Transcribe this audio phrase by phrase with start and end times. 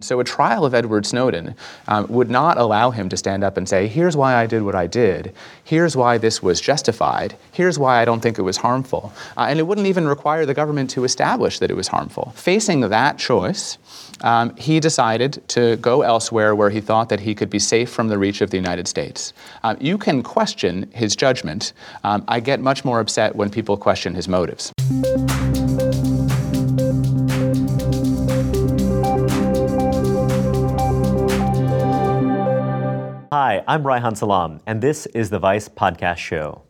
[0.00, 1.56] So, a trial of Edward Snowden
[1.88, 4.76] um, would not allow him to stand up and say, here's why I did what
[4.76, 9.12] I did, here's why this was justified, here's why I don't think it was harmful.
[9.36, 12.32] Uh, and it wouldn't even require the government to establish that it was harmful.
[12.36, 13.76] Facing that choice,
[14.20, 18.06] um, he decided to go elsewhere where he thought that he could be safe from
[18.06, 19.32] the reach of the United States.
[19.64, 21.72] Um, you can question his judgment.
[22.04, 24.72] Um, I get much more upset when people question his motives.
[33.30, 36.62] Hi, I'm Reihan Salam, and this is the Vice Podcast Show.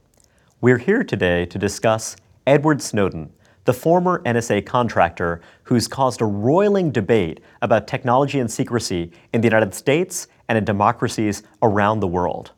[0.61, 2.17] We're here today to discuss
[2.49, 3.33] Edward Snowden,
[3.65, 9.47] the former NSA contractor who's caused a roiling debate about technology and secrecy in the
[9.47, 12.51] United States and in democracies around the world.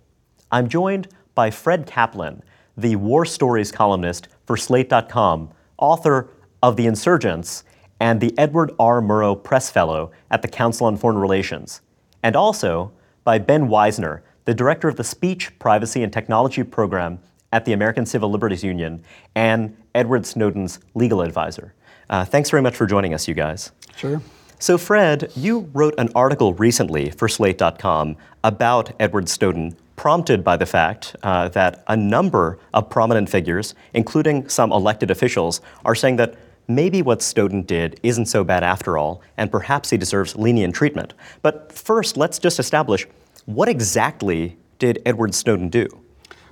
[0.51, 2.42] I'm joined by Fred Kaplan,
[2.78, 6.30] the war stories columnist for Slate.com, author
[6.62, 7.64] of The Insurgents,
[8.01, 9.02] and the Edward R.
[9.02, 11.82] Murrow Press Fellow at the Council on Foreign Relations,
[12.23, 12.92] and also
[13.24, 17.18] by Ben Wizner, the director of the Speech, Privacy, and Technology Program
[17.52, 19.02] at the American Civil Liberties Union
[19.35, 21.74] and Edward Snowden's legal advisor.
[22.09, 23.73] Uh, thanks very much for joining us, you guys.
[23.96, 24.21] Sure.
[24.59, 30.66] So, Fred, you wrote an article recently for Slate.com about Edward Snowden, prompted by the
[30.66, 36.35] fact uh, that a number of prominent figures, including some elected officials, are saying that
[36.74, 41.15] maybe what Snowden did isn't so bad after all, and perhaps he deserves lenient treatment.
[41.43, 43.07] But first, let's just establish
[43.46, 45.87] what exactly did Edward Snowden do?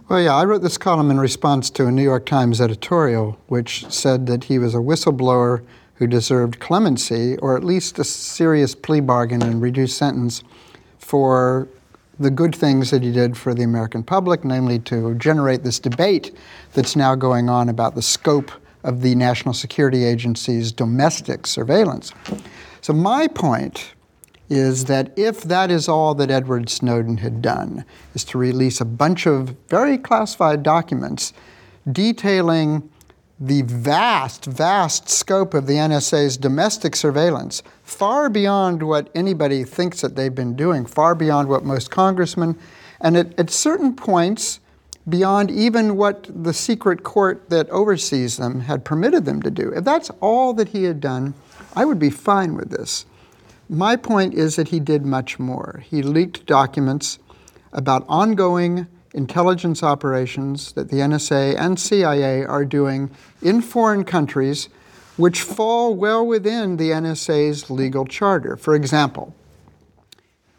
[0.09, 3.87] Well, yeah, I wrote this column in response to a New York Times editorial which
[3.93, 9.01] said that he was a whistleblower who deserved clemency or at least a serious plea
[9.01, 10.43] bargain and reduced sentence
[10.99, 11.69] for
[12.19, 16.35] the good things that he did for the American public, namely to generate this debate
[16.73, 18.51] that's now going on about the scope
[18.89, 22.13] of the National Security Agency's domestic surveillance.
[22.81, 23.93] So, my point
[24.49, 28.87] is that if that is all that Edward Snowden had done, is to release a
[28.87, 31.35] bunch of very classified documents
[31.93, 32.89] detailing
[33.39, 40.17] the vast, vast scope of the NSA's domestic surveillance, far beyond what anybody thinks that
[40.17, 42.59] they've been doing, far beyond what most congressmen,
[43.03, 44.61] and at, at certain points,
[45.09, 49.73] beyond even what the secret court that oversees them had permitted them to do.
[49.75, 51.35] If that's all that he had done,
[51.75, 53.07] I would be fine with this.
[53.69, 55.83] My point is that he did much more.
[55.89, 57.19] He leaked documents
[57.73, 63.11] about ongoing intelligence operations that the NSA and CIA are doing
[63.43, 64.69] in foreign countries
[65.17, 68.57] which fall well within the NSA's legal charter.
[68.57, 69.35] For example,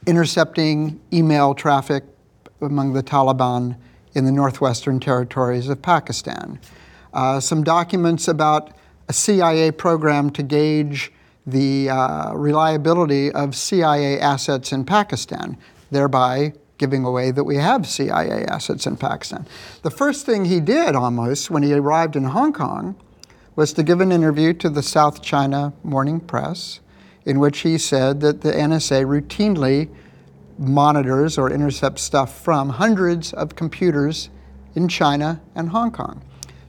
[0.05, 2.03] intercepting email traffic
[2.61, 3.77] among the Taliban
[4.13, 6.59] in the northwestern territories of Pakistan.
[7.13, 8.71] Uh, some documents about
[9.07, 11.11] a CIA program to gauge
[11.45, 15.57] the uh, reliability of CIA assets in Pakistan,
[15.89, 19.45] thereby giving away that we have CIA assets in Pakistan.
[19.81, 22.95] The first thing he did almost when he arrived in Hong Kong
[23.55, 26.79] was to give an interview to the South China Morning Press
[27.25, 29.89] in which he said that the NSA routinely
[30.59, 34.29] monitors or intercepts stuff from hundreds of computers
[34.75, 36.21] in China and Hong Kong.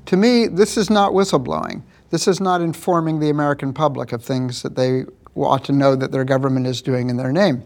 [0.06, 1.82] To me, this is not whistleblowing.
[2.10, 6.12] This is not informing the American public of things that they ought to know that
[6.12, 7.62] their government is doing in their name.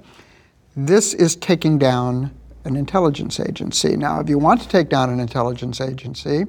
[0.77, 3.97] This is taking down an intelligence agency.
[3.97, 6.45] Now, if you want to take down an intelligence agency,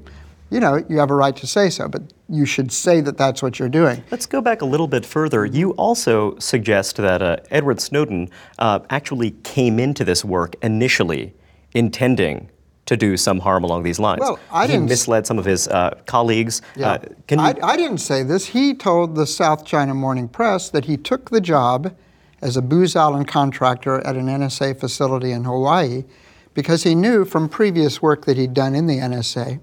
[0.56, 3.44] you know, you have a right to say so, but you should say that that's
[3.44, 4.02] what you're doing.
[4.10, 5.46] Let's go back a little bit further.
[5.46, 11.34] You also suggest that uh, Edward Snowden uh, actually came into this work initially
[11.74, 12.50] intending
[12.86, 14.22] to do some harm along these lines.
[14.22, 16.62] Well, I he didn't misled some of his uh, colleagues.
[16.78, 16.92] Yeah.
[16.92, 17.46] Uh, can you?
[17.46, 18.46] I, I didn't say this.
[18.46, 21.94] He told the South China Morning Press that he took the job
[22.42, 26.06] as a Booz Allen contractor at an NSA facility in Hawaii
[26.54, 29.60] because he knew from previous work that he'd done in the NSA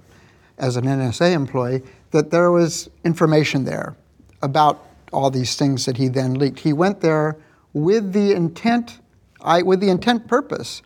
[0.63, 3.97] as an NSA employee that there was information there
[4.41, 6.61] about all these things that he then leaked.
[6.61, 7.37] He went there
[7.75, 9.01] with the intent,
[9.43, 10.81] I, with the intent purpose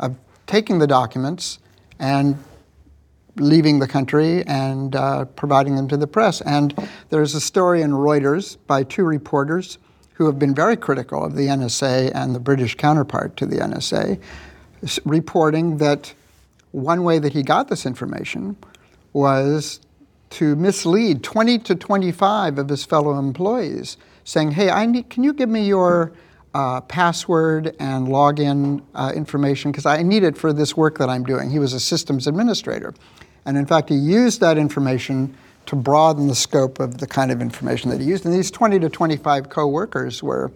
[0.00, 0.16] of
[0.46, 1.58] taking the documents
[1.98, 2.42] and
[3.36, 6.40] leaving the country and uh, providing them to the press.
[6.40, 6.74] And
[7.10, 9.78] there's a story in Reuters by two reporters
[10.14, 14.20] who have been very critical of the NSA and the British counterpart to the NSA,
[15.04, 16.14] reporting that
[16.72, 18.56] one way that he got this information
[19.12, 19.80] was
[20.30, 25.32] to mislead 20 to 25 of his fellow employees, saying, "Hey, I need, can you
[25.32, 26.12] give me your
[26.54, 31.24] uh, password and login uh, information because I need it for this work that I'm
[31.24, 32.94] doing." He was a systems administrator,
[33.44, 35.34] and in fact, he used that information
[35.66, 38.24] to broaden the scope of the kind of information that he used.
[38.24, 40.50] And these 20 to 25 co-workers were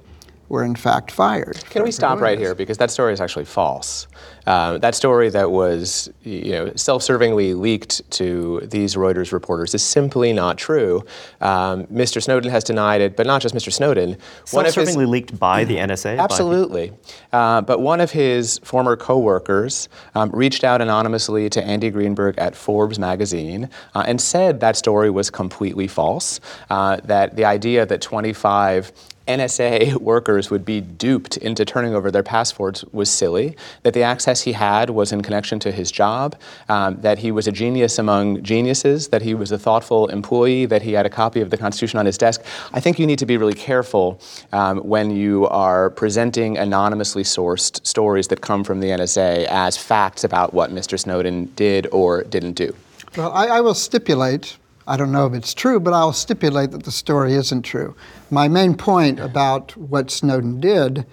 [0.52, 1.64] were in fact fired.
[1.70, 4.06] Can we stop right here because that story is actually false.
[4.46, 10.32] Uh, that story that was, you know, self-servingly leaked to these Reuters reporters is simply
[10.32, 11.04] not true.
[11.40, 12.22] Um, Mr.
[12.22, 13.72] Snowden has denied it, but not just Mr.
[13.72, 14.16] Snowden.
[14.44, 16.18] Self-servingly leaked by the NSA.
[16.18, 16.92] Absolutely,
[17.32, 22.56] uh, but one of his former coworkers um, reached out anonymously to Andy Greenberg at
[22.56, 26.40] Forbes magazine uh, and said that story was completely false.
[26.70, 28.92] Uh, that the idea that 25
[29.28, 34.02] NSA workers would be duped into turning over their passports was silly, that the
[34.32, 36.34] access he had was in connection to his job,
[36.69, 40.81] um, that he was a genius among geniuses, that he was a thoughtful employee, that
[40.82, 42.40] he had a copy of the Constitution on his desk.
[42.73, 44.19] I think you need to be really careful
[44.52, 50.25] um, when you are presenting anonymously sourced stories that come from the NSA as facts
[50.25, 50.99] about what Mr.
[50.99, 52.75] Snowden did or didn't do.
[53.17, 56.82] Well, I, I will stipulate I don't know if it's true, but I'll stipulate that
[56.82, 57.94] the story isn't true.
[58.31, 61.06] My main point about what Snowden did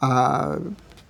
[0.00, 0.56] uh,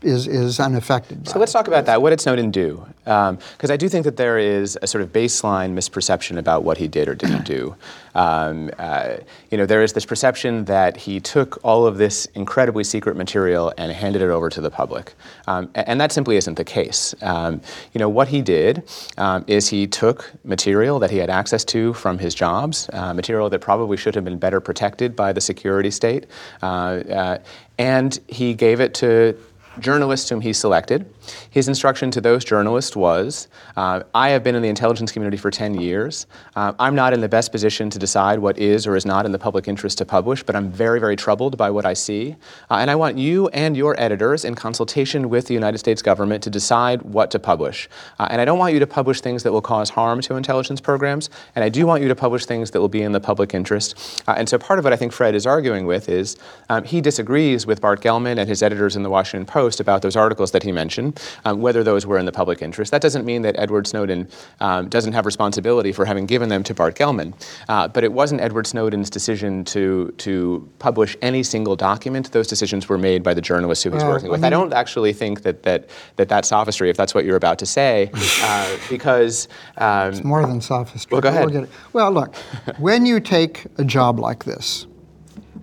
[0.03, 1.29] is, is unaffected.
[1.29, 2.01] So let's talk about that.
[2.03, 2.85] What did Snowden do?
[3.05, 6.79] Because um, I do think that there is a sort of baseline misperception about what
[6.79, 7.75] he did or didn't do.
[8.15, 9.17] Um, uh,
[9.51, 13.73] you know, there is this perception that he took all of this incredibly secret material
[13.79, 15.15] and handed it over to the public,
[15.47, 17.15] um, and that simply isn't the case.
[17.23, 17.61] Um,
[17.93, 18.83] you know, what he did
[19.17, 23.49] um, is he took material that he had access to from his jobs, uh, material
[23.51, 26.27] that probably should have been better protected by the security state,
[26.63, 27.39] uh, uh
[27.79, 29.35] and he gave it to
[29.81, 31.13] journalists whom he selected.
[31.51, 35.51] His instruction to those journalists was uh, I have been in the intelligence community for
[35.51, 36.27] 10 years.
[36.57, 39.33] Uh, I'm not in the best position to decide what is or is not in
[39.33, 42.37] the public interest to publish, but I'm very, very troubled by what I see.
[42.71, 46.43] Uh, and I want you and your editors, in consultation with the United States government,
[46.45, 47.89] to decide what to publish.
[48.19, 50.81] Uh, and I don't want you to publish things that will cause harm to intelligence
[50.81, 53.55] programs, and I do want you to publish things that will be in the public
[53.55, 54.23] interest.
[54.27, 56.37] Uh, and so part of what I think Fred is arguing with is
[56.69, 60.03] um, he disagrees with Bart Gellman and his editors in the Washington Post Post about
[60.03, 62.91] those articles that he mentioned, um, whether those were in the public interest.
[62.91, 64.29] That doesn't mean that Edward Snowden
[64.59, 67.35] um, doesn't have responsibility for having given them to Bart Gellman,
[67.69, 72.33] uh, but it wasn't Edward Snowden's decision to to publish any single document.
[72.33, 74.41] Those decisions were made by the journalists who he's working with.
[74.41, 77.37] I, mean, I, don't actually think that that that that's sophistry, if that's what you're
[77.37, 78.11] about to say,
[78.43, 79.47] uh, because
[79.77, 81.15] um, it's more than sophistry.
[81.15, 81.49] Well, go ahead.
[81.49, 82.35] We'll, well look,
[82.79, 84.89] when you take a job like this,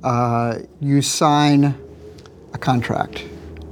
[0.01, 1.75] uh, you sign
[2.53, 3.25] a contract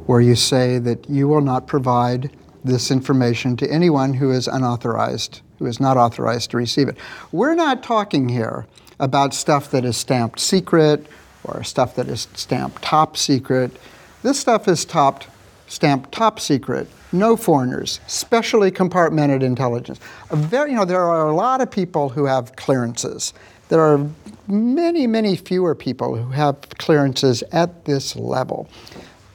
[0.05, 2.31] where you say that you will not provide
[2.63, 6.97] this information to anyone who is unauthorized, who is not authorized to receive it.
[7.31, 8.65] We're not talking here
[8.99, 11.05] about stuff that is stamped secret
[11.43, 13.71] or stuff that is stamped top secret.
[14.23, 15.27] This stuff is topped,
[15.67, 19.99] stamped top secret, no foreigners, specially compartmented intelligence.
[20.31, 23.33] Very, you know, there are a lot of people who have clearances.
[23.69, 24.07] There are
[24.47, 28.69] many, many fewer people who have clearances at this level.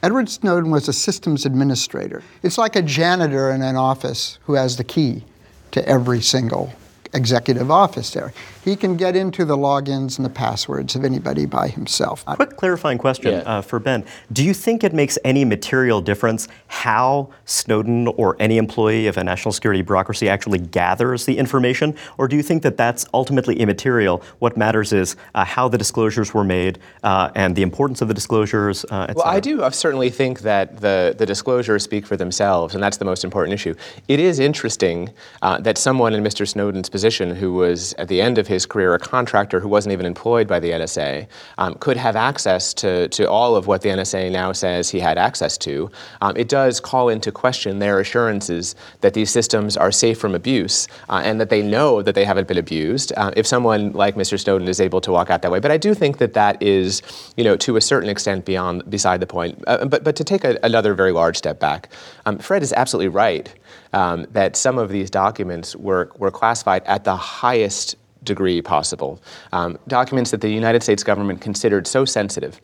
[0.02, 2.22] Edward Snowden was a systems administrator.
[2.42, 5.24] It's like a janitor in an office who has the key
[5.72, 6.72] to every single
[7.12, 8.32] executive office there.
[8.64, 12.24] He can get into the logins and the passwords of anybody by himself.
[12.26, 13.38] Quick clarifying question yeah.
[13.40, 14.04] uh, for Ben.
[14.32, 19.24] Do you think it makes any material difference how Snowden or any employee of a
[19.24, 21.96] national security bureaucracy actually gathers the information?
[22.18, 24.22] Or do you think that that's ultimately immaterial?
[24.40, 28.14] What matters is uh, how the disclosures were made uh, and the importance of the
[28.14, 32.74] disclosures, uh, Well, I do I certainly think that the, the disclosures speak for themselves,
[32.74, 33.74] and that's the most important issue.
[34.08, 36.46] It is interesting uh, that someone in Mr.
[36.46, 40.04] Snowden's position who was at the end of his career a contractor who wasn't even
[40.04, 41.26] employed by the NSA
[41.56, 45.16] um, could have access to, to all of what the NSA now says he had
[45.16, 45.90] access to.
[46.20, 50.88] Um, it does call into question their assurances that these systems are safe from abuse
[51.08, 53.12] uh, and that they know that they haven't been abused.
[53.16, 54.38] Uh, if someone like Mr.
[54.38, 57.02] Snowden is able to walk out that way, but I do think that that is,
[57.36, 59.62] you know, to a certain extent beyond beside the point.
[59.66, 61.88] Uh, but but to take a, another very large step back,
[62.26, 63.54] um, Fred is absolutely right
[63.92, 67.96] um, that some of these documents were, were classified at the highest
[68.32, 69.12] degree possible.
[69.52, 72.60] Um, documents that the United States government considered so sensitive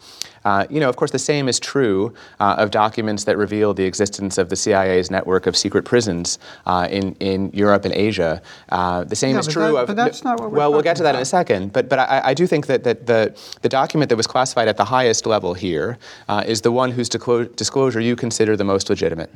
[0.46, 3.82] uh, you know, of course, the same is true uh, of documents that reveal the
[3.82, 8.40] existence of the CIA's network of secret prisons uh, in, in Europe and Asia.
[8.68, 9.86] Uh, the same yeah, is true that, of.
[9.88, 11.18] But that's not what we're Well, we'll get to that about.
[11.18, 11.72] in a second.
[11.72, 14.76] But, but I, I, do think that, that the, the document that was classified at
[14.76, 15.98] the highest level here
[16.28, 19.32] uh, is the one whose disclosure you consider the most legitimate.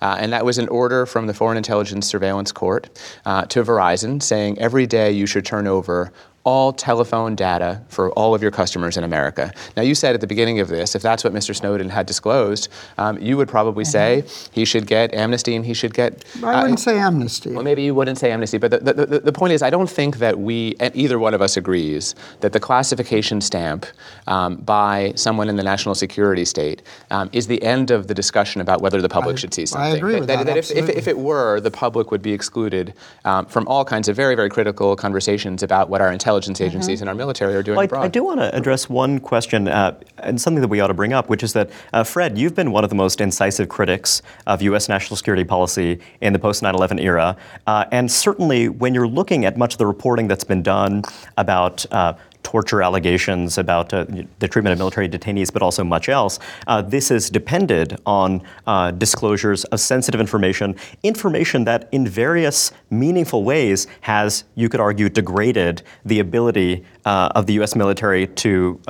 [0.00, 2.84] Uh, and that was an order from the Foreign Intelligence Surveillance Court
[3.24, 6.12] to Verizon saying every day you should turn over
[6.44, 9.52] all telephone data for all of your customers in America.
[9.76, 11.54] Now, you said at the beginning of this, if that's what Mr.
[11.54, 12.68] Snowden had disclosed,
[12.98, 16.24] um, you would probably say he should get amnesty and he should get.
[16.42, 17.52] I wouldn't say amnesty.
[17.52, 19.88] Well, maybe you wouldn't say amnesty, but the, the, the, the point is, I don't
[19.88, 23.86] think that we, either one of us agrees, that the classification stamp
[24.26, 28.60] um, by someone in the national security state um, is the end of the discussion
[28.60, 29.92] about whether the public I- should see something.
[29.92, 32.94] I agree with that, if, if, if it were, the public would be excluded
[33.24, 37.08] um, from all kinds of very, very critical conversations about what our intelligence agencies and
[37.08, 38.04] our military are doing Well, I, abroad.
[38.04, 41.12] I do want to address one question uh, and something that we ought to bring
[41.12, 44.62] up, which is that, uh, Fred, you've been one of the most incisive critics of
[44.62, 44.88] U.S.
[44.88, 47.36] national security policy in the post 9 11 era.
[47.66, 51.02] Uh, and certainly, when you're looking at much of the reporting that's been done
[51.36, 54.04] about uh, torture allegations about uh,
[54.38, 56.38] the treatment of military detainees, but also much else.
[56.66, 63.44] Uh, this has depended on uh, disclosures of sensitive information, information that in various meaningful
[63.44, 67.74] ways has, you could argue, degraded the ability uh, of the U.S.
[67.74, 68.80] military to.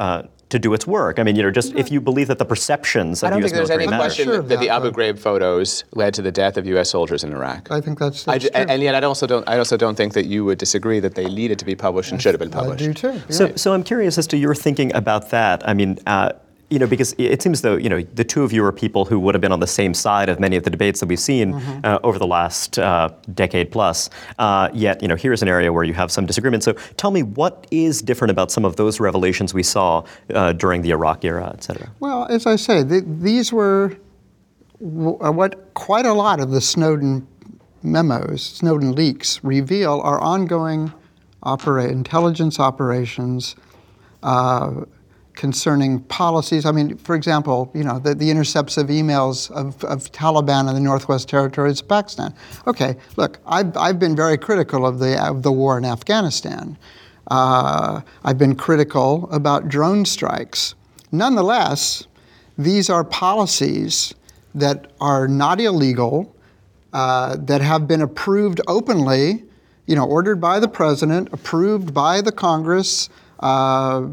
[0.52, 1.18] To do its work.
[1.18, 3.48] I mean, you know, just if you believe that the perceptions of I don't the
[3.48, 3.52] U.S.
[3.56, 4.02] think there's any matter.
[4.02, 6.90] question sure that, that the Abu Ghraib photos led to the death of U.S.
[6.90, 7.70] soldiers in Iraq.
[7.70, 8.60] I think that's, that's ju- true.
[8.68, 9.48] and yet, I also don't.
[9.48, 12.20] I also don't think that you would disagree that they needed to be published and
[12.20, 12.84] should have been I published.
[12.84, 13.12] do too.
[13.12, 15.66] You're So, so I'm curious as to your thinking about that.
[15.66, 16.32] I mean, uh,
[16.72, 19.04] you know, because it- it seems though, you know, the two of you are people
[19.04, 21.20] who would have been on the same side of many of the debates that we've
[21.20, 21.80] seen Mm-hmm.
[21.84, 24.08] uh, over the last uh, decade plus.
[24.38, 26.62] Uh, yet, you know, here's an area where you have some disagreement.
[26.64, 30.02] So, tell me what is different about some of those revelations we saw
[30.34, 31.88] uh, during the Iraq era, et cetera.
[32.00, 33.92] Well, as I say, th- these were
[34.80, 37.26] w- uh, what quite a lot of the Snowden
[37.82, 40.92] memos, Snowden leaks, reveal are ongoing
[41.42, 43.56] opera- intelligence operations
[44.22, 44.70] uh,
[45.34, 46.66] concerning policies.
[46.66, 50.74] I mean, for example, you know, the, the intercepts of emails of, of Taliban in
[50.74, 52.34] the Northwest Territories of Pakistan.
[52.66, 56.76] Okay, look, I've, I've been very critical of the, of the war in Afghanistan.
[57.30, 60.74] Uh, I've been critical about drone strikes.
[61.12, 62.06] Nonetheless,
[62.58, 64.14] these are policies
[64.54, 66.34] that are not illegal,
[66.92, 69.44] uh, that have been approved openly,
[69.86, 73.08] you know, ordered by the president, approved by the Congress.
[73.40, 74.08] Uh,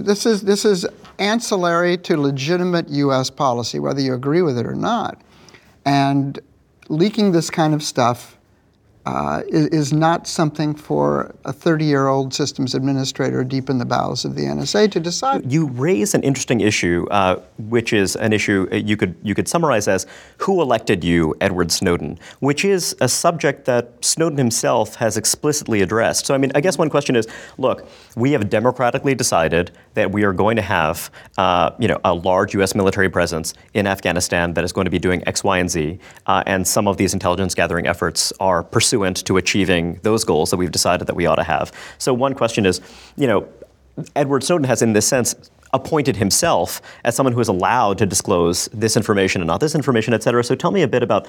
[0.00, 0.86] this is this is
[1.18, 3.30] ancillary to legitimate U.S.
[3.30, 5.20] policy, whether you agree with it or not.
[5.84, 6.38] And
[6.88, 8.35] leaking this kind of stuff
[9.06, 14.34] uh, is, is not something for a 30-year-old systems administrator deep in the bowels of
[14.34, 15.50] the NSA to decide.
[15.50, 19.46] You raise an interesting issue, uh, which is an issue uh, you could you could
[19.46, 20.06] summarize as
[20.38, 26.26] "Who elected you, Edward Snowden?" which is a subject that Snowden himself has explicitly addressed.
[26.26, 30.24] So, I mean, I guess one question is: Look, we have democratically decided that we
[30.24, 32.74] are going to have, uh, you know, a large U.S.
[32.74, 36.42] military presence in Afghanistan that is going to be doing X, Y, and Z, uh,
[36.46, 38.64] and some of these intelligence gathering efforts are
[38.96, 41.72] pursuant to achieving those goals that we've decided that we ought to have.
[41.98, 42.80] So, one question is,
[43.16, 43.46] you know,
[44.14, 45.34] Edward Snowden has, in this sense,
[45.72, 50.14] appointed himself as someone who is allowed to disclose this information and not this information,
[50.14, 50.42] et cetera.
[50.44, 51.26] So tell me a bit about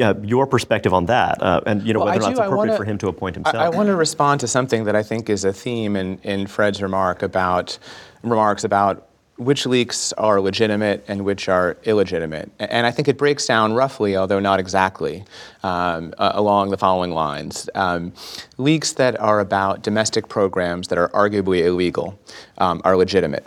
[0.00, 2.46] uh, your perspective on that, uh, and you know Well, whether or not it's I
[2.46, 3.56] appropriate wanna- for him to appoint I, himself.
[3.56, 6.80] I want to respond to something that I think is a theme in, in Fred's
[6.80, 7.78] remark about
[8.22, 9.06] remarks about
[9.36, 12.50] which leaks are legitimate and which are illegitimate.
[12.60, 15.24] And I think it breaks down roughly, although not exactly,
[15.64, 17.68] um, uh, along the following lines.
[17.74, 18.12] Um,
[18.58, 22.18] leaks that are about domestic programs that are arguably illegal
[22.58, 23.44] um, are legitimate.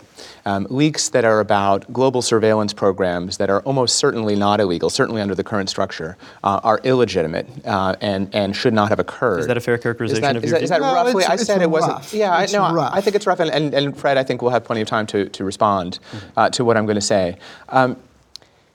[0.48, 5.20] Um, leaks that are about global surveillance programs that are almost certainly not illegal, certainly
[5.20, 9.40] under the current structure, uh, are illegitimate uh, and, and should not have occurred.
[9.40, 10.78] Is that a fair characterization Is that, of is your that, is view?
[10.78, 11.22] that Well, roughly?
[11.24, 11.92] it's- I said it wasn't.
[11.92, 12.14] rough.
[12.14, 12.94] Yeah, I, It's no, I- rough.
[12.94, 15.06] I think it's rough, and, and, and Fred, I think we'll have plenty of time
[15.08, 15.98] to, to respond
[16.34, 17.36] uh, to what I'm going to say.
[17.68, 17.98] Um,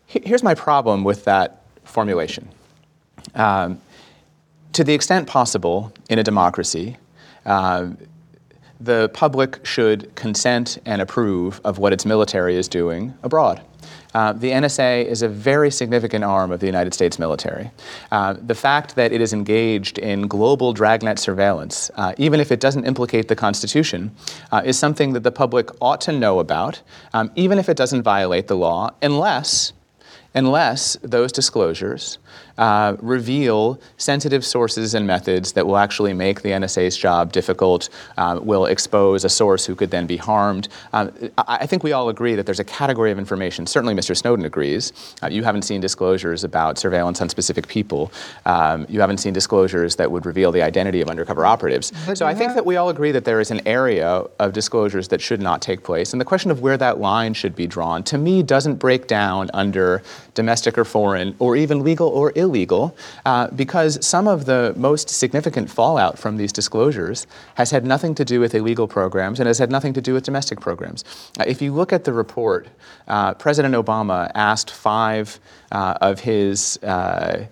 [0.06, 2.50] he- here's my problem with that formulation.
[3.34, 3.82] Um,
[4.74, 6.98] to the extent possible in a democracy,
[7.48, 7.98] um,
[8.84, 13.62] the public should consent and approve of what its military is doing abroad.
[14.14, 17.72] Uh, the NSA is a very significant arm of the United States military.
[18.12, 22.60] Uh, the fact that it is engaged in global dragnet surveillance, uh, even if it
[22.60, 24.12] doesn't implicate the Constitution,
[24.52, 26.82] uh, is something that the public ought to know about,
[27.14, 29.74] um, even if it doesn't violate the law, unless
[30.36, 32.18] unless those disclosures
[32.58, 38.40] uh, reveal sensitive sources and methods that will actually make the NSA's job difficult, uh,
[38.42, 40.68] will expose a source who could then be harmed.
[40.94, 44.16] Um, I, I think we all agree that there's a category of information, certainly Mr.
[44.16, 44.94] Snowden agrees.
[45.22, 48.12] Uh, you haven't seen disclosures about surveillance on specific people.
[48.46, 51.92] Um, you haven't seen disclosures that would reveal the identity of undercover operatives.
[52.06, 54.08] But so I think that we all agree that there is an area
[54.40, 56.14] of disclosures that should not take place.
[56.14, 59.50] And the question of where that line should be drawn, to me, doesn't break down
[59.54, 65.10] under domestic or foreign, or even legal or illegal uh, because some of the most
[65.10, 69.58] significant fallout from these disclosures has had nothing to do with illegal programs and has
[69.58, 71.04] had nothing to do with domestic programs.
[71.40, 72.68] Uh, if you look at the report,
[73.08, 75.40] uh, President Obama asked five
[75.74, 77.46] uh, of his uh,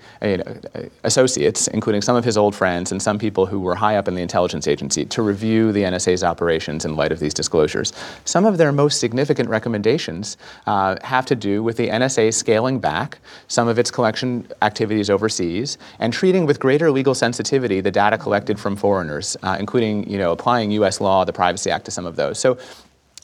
[1.03, 4.13] associates, including some of his old friends and some people who were high up in
[4.13, 7.91] the intelligence agency, to review the NSA's operations in light of these disclosures.
[8.25, 10.37] Some of their most significant recommendations
[10.67, 15.79] uh, have to do with the NSA scaling back some of its collection activities overseas
[15.99, 20.31] and treating with greater legal sensitivity the data collected from foreigners, uh, including you know,
[20.31, 21.01] applying U.S.
[21.01, 22.37] law, the Privacy Act to some of those.
[22.39, 22.57] So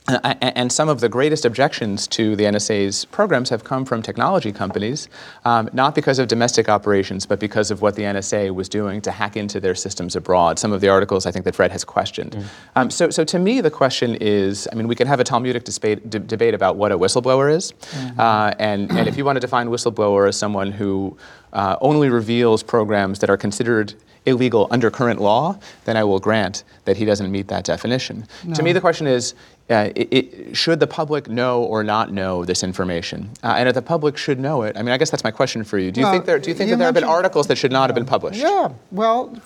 [0.07, 5.09] and some of the greatest objections to the NSA's programs have come from technology companies,
[5.43, 9.11] um, not because of domestic operations, but because of what the NSA was doing to
[9.11, 10.59] hack into their systems abroad.
[10.59, 12.31] Some of the articles I think that Fred has questioned.
[12.31, 12.45] Mm.
[12.75, 15.65] Um, so, so to me, the question is I mean, we can have a Talmudic
[15.65, 17.73] debate, d- debate about what a whistleblower is.
[17.73, 18.19] Mm-hmm.
[18.19, 21.17] Uh, and, and if you want to define whistleblower as someone who
[21.51, 23.93] uh, only reveals programs that are considered
[24.27, 28.27] illegal under current law, then I will grant that he doesn't meet that definition.
[28.43, 28.53] No.
[28.55, 29.33] To me, the question is
[29.69, 33.29] uh, it, it, should the public know or not know this information?
[33.43, 35.63] Uh, and if the public should know it, I mean, I guess that's my question
[35.65, 35.91] for you.
[35.91, 37.57] Do you well, think there, do you think you that there have been articles that
[37.57, 38.39] should not have been published?
[38.39, 38.69] Yeah.
[38.91, 39.38] Well,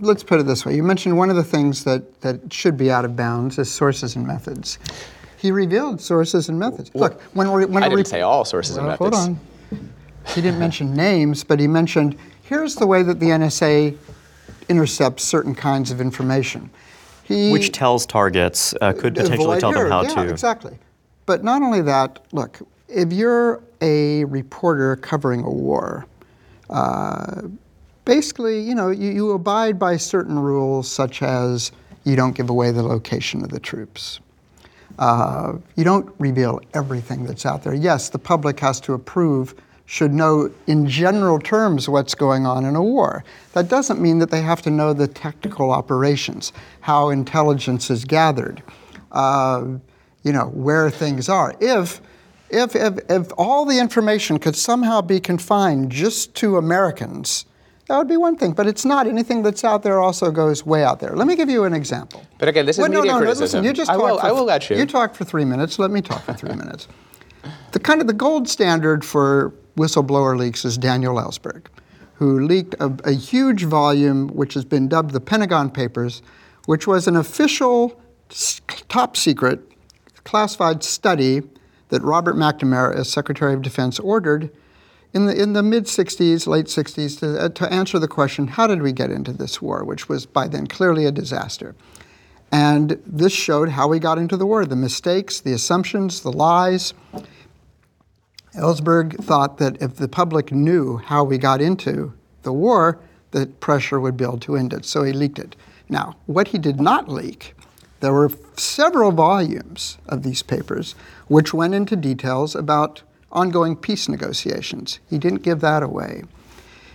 [0.00, 0.74] let's put it this way.
[0.74, 4.16] You mentioned one of the things that, that should be out of bounds is sources
[4.16, 4.78] and methods.
[5.38, 6.90] He revealed sources and methods.
[6.94, 9.16] Look, when we when I didn't say all sources well, and methods.
[9.16, 9.90] Hold on.
[10.34, 13.96] He didn't mention names, but he mentioned here's the way that the NSA
[14.68, 16.70] intercepts certain kinds of information.
[17.24, 19.84] He, Which tells targets, uh, could potentially tell here.
[19.84, 20.30] them how yeah, to.
[20.30, 20.76] Exactly.
[21.26, 26.06] But not only that, look, if you're a reporter covering a war,
[26.68, 27.42] uh,
[28.04, 31.72] basically, you know, you, you abide by certain rules such as
[32.04, 34.20] you don't give away the location of the troops.
[34.98, 37.74] Uh, you don't reveal everything that's out there.
[37.74, 39.54] Yes, the public has to approve
[39.86, 43.24] should know in general terms what's going on in a war.
[43.52, 48.62] That doesn't mean that they have to know the technical operations, how intelligence is gathered,
[49.10, 49.64] uh,
[50.22, 51.54] you know, where things are.
[51.60, 52.00] If,
[52.48, 57.44] if, if, if all the information could somehow be confined just to Americans,
[57.88, 59.06] that would be one thing, but it's not.
[59.06, 61.14] Anything that's out there also goes way out there.
[61.14, 62.24] Let me give you an example.
[62.38, 63.62] But again, this is well, media no, no, criticism.
[63.62, 64.76] No, listen, you just I will, for, I will let you.
[64.76, 65.78] You talk for three minutes.
[65.78, 66.88] Let me talk for three minutes.
[67.72, 71.66] The kind of the gold standard for whistleblower leaks is Daniel Ellsberg,
[72.14, 76.22] who leaked a, a huge volume which has been dubbed the Pentagon Papers,
[76.66, 78.00] which was an official,
[78.88, 79.60] top secret,
[80.24, 81.42] classified study
[81.88, 84.50] that Robert McNamara, as Secretary of Defense, ordered
[85.12, 88.66] in the, in the mid 60s, late 60s, to, uh, to answer the question how
[88.66, 91.74] did we get into this war, which was by then clearly a disaster.
[92.50, 96.94] And this showed how we got into the war the mistakes, the assumptions, the lies.
[98.54, 102.12] Ellsberg thought that if the public knew how we got into
[102.42, 102.98] the war,
[103.30, 104.84] the pressure would build to end it.
[104.84, 105.56] So he leaked it.
[105.88, 107.54] Now, what he did not leak,
[108.00, 110.94] there were several volumes of these papers
[111.28, 115.00] which went into details about ongoing peace negotiations.
[115.08, 116.24] He didn't give that away.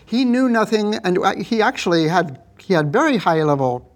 [0.06, 3.92] He knew nothing, and he actually had he had very high level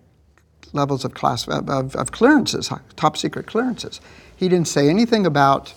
[0.74, 4.02] levels of class of, of clearances, top secret clearances.
[4.36, 5.74] He didn't say anything about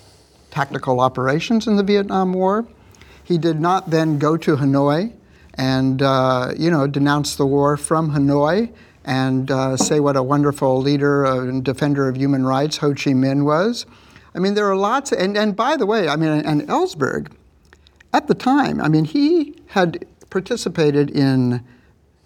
[0.54, 2.64] tactical operations in the Vietnam War.
[3.24, 5.12] He did not then go to Hanoi
[5.54, 8.72] and uh, you know denounce the war from Hanoi
[9.04, 13.44] and uh, say what a wonderful leader and defender of human rights Ho Chi Minh
[13.44, 13.84] was.
[14.34, 17.32] I mean, there are lots, and, and by the way, I mean, and Ellsberg,
[18.12, 21.64] at the time, I mean, he had participated in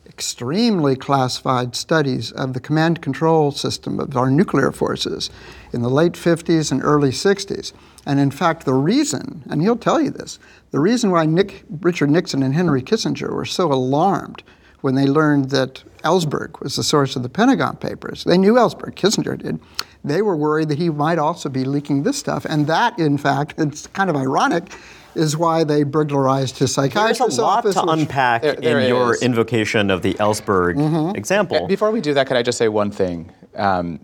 [0.07, 5.31] extremely classified studies of the command control system of our nuclear forces
[5.73, 7.73] in the late 50s and early 60s.
[8.09, 10.39] And in fact, the reason, and he'll tell you this,
[10.71, 14.43] the reason why Nick, Richard Nixon and Henry Kissinger were so alarmed
[14.81, 18.95] when they learned that Ellsberg was the source of the Pentagon Papers, they knew Ellsberg,
[18.95, 19.61] Kissinger did.
[20.05, 22.47] They were worried that he might also be leaking this stuff.
[22.47, 24.73] And that, in fact, it's kind of ironic,
[25.15, 27.37] is why they burglarized his psychiatrist's office.
[27.37, 29.23] There's a lot office, to unpack there, there in your is.
[29.23, 31.17] invocation of the Ellsberg mm-hmm.
[31.17, 31.67] example.
[31.67, 33.31] Before we do that, could I just say one thing?
[33.55, 34.01] Um,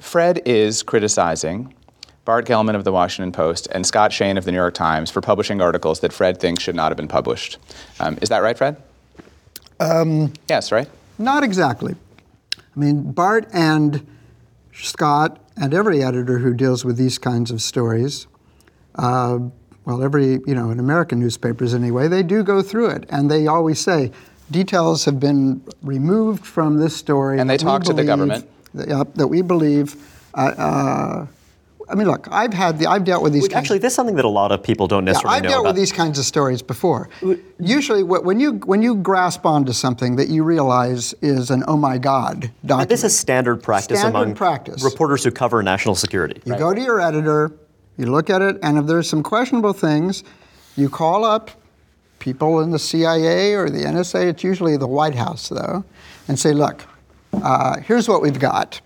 [0.00, 1.72] Fred is criticizing
[2.26, 5.20] Bart Gellman of the Washington Post, and Scott Shane of the New York Times for
[5.20, 7.56] publishing articles that Fred thinks should not have been published.
[8.00, 8.76] Um, is that right, Fred?
[9.78, 10.88] Um, yes, right?
[11.18, 11.94] Not exactly.
[12.58, 14.04] I mean, Bart and
[14.74, 18.26] Scott and every editor who deals with these kinds of stories,
[18.96, 19.38] uh,
[19.84, 23.06] well, every, you know, in American newspapers anyway, they do go through it.
[23.08, 24.10] And they always say,
[24.50, 27.38] details have been removed from this story.
[27.38, 28.48] And they talk to the government.
[28.74, 29.94] That, uh, that we believe
[30.34, 31.26] uh, uh
[31.88, 33.42] I mean, look, I've had the, I've dealt with these.
[33.42, 35.42] Which actually, this is something that a lot of people don't necessarily yeah, necessarily I've
[35.42, 35.68] know dealt about.
[35.74, 37.08] with these kinds of stories before.
[37.60, 41.98] Usually, when you when you grasp onto something that you realize is an oh my
[41.98, 44.82] god document, This is standard practice Standard among practice.
[44.82, 46.40] reporters who cover national security.
[46.44, 47.52] You go to your editor,
[47.96, 50.24] you look at it, and if there's some questionable things,
[50.76, 51.50] you call up
[52.18, 55.84] people in the CIA or the NSA, it's usually the White House though,
[56.26, 56.82] and say, look,
[57.34, 58.80] uh, here's what we've got.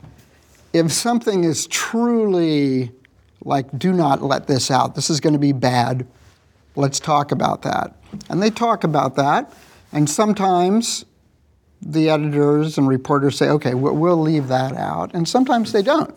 [0.72, 2.92] If something is truly
[3.44, 6.06] like, do not let this out, this is going to be bad,
[6.76, 7.96] let's talk about that.
[8.28, 9.52] And they talk about that,
[9.92, 11.04] and sometimes
[11.83, 16.16] the editors and reporters say, okay, we'll, leave that out, and sometimes they don't.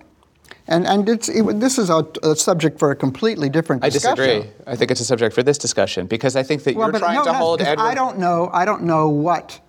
[0.67, 4.25] And, and it's, it, this is a, a subject for a completely different I discussion.
[4.25, 4.51] disagree.
[4.65, 7.15] I think it's a subject for this discussion because I think that Well, you're trying
[7.15, 7.83] no, to no, hold Edward.
[7.83, 8.49] I don't know.
[8.53, 9.59] I don't know what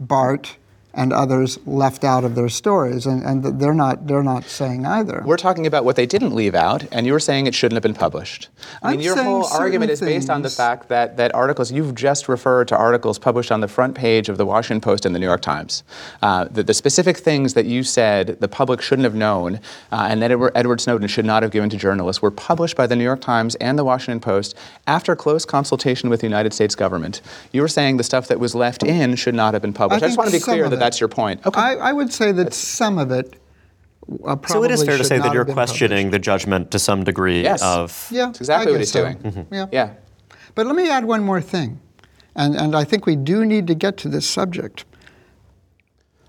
[0.00, 0.56] Bart
[0.98, 4.08] and others left out of their stories, and, and they're not.
[4.08, 5.22] They're not saying either.
[5.24, 7.84] We're talking about what they didn't leave out, and you were saying it shouldn't have
[7.84, 8.48] been published.
[8.82, 11.94] I mean, I'm your whole argument is based on the fact that, that articles, you've
[11.94, 15.20] just referred to articles published on the front page of the Washington Post and the
[15.20, 15.84] New York Times.
[16.20, 19.60] Uh, the, the specific things that you said the public shouldn't have known
[19.92, 22.88] uh, and that Edward, Edward Snowden should not have given to journalists were published by
[22.88, 24.56] the New York Times and the Washington Post
[24.88, 27.20] after close consultation with the United States government.
[27.52, 30.02] You were saying the stuff that was left in should not have been published.
[30.02, 30.87] I, just want to be clear that.
[30.88, 31.44] That's your point.
[31.46, 31.60] Okay.
[31.60, 33.36] I, I would say that some of it.
[34.24, 36.12] Uh, So it is fair to say that you're questioning published.
[36.12, 37.62] the judgment to some degree Yes.
[37.62, 38.08] of.
[38.10, 39.12] Yeah, That's exactly I what he's so.
[39.12, 39.46] doing.
[39.52, 39.66] Yeah.
[39.70, 39.90] yeah.
[40.54, 41.78] But let me add one more thing,
[42.34, 44.84] and, and I think we do need to get to this subject.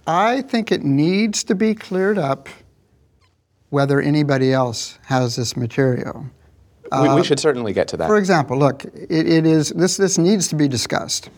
[0.06, 2.50] I think it needs to be cleared up
[3.70, 6.26] whether anybody else has this material.
[6.92, 8.08] we, we should certainly get to that.
[8.08, 9.96] For example, look, it, it is this.
[9.98, 11.30] This needs to be discussed.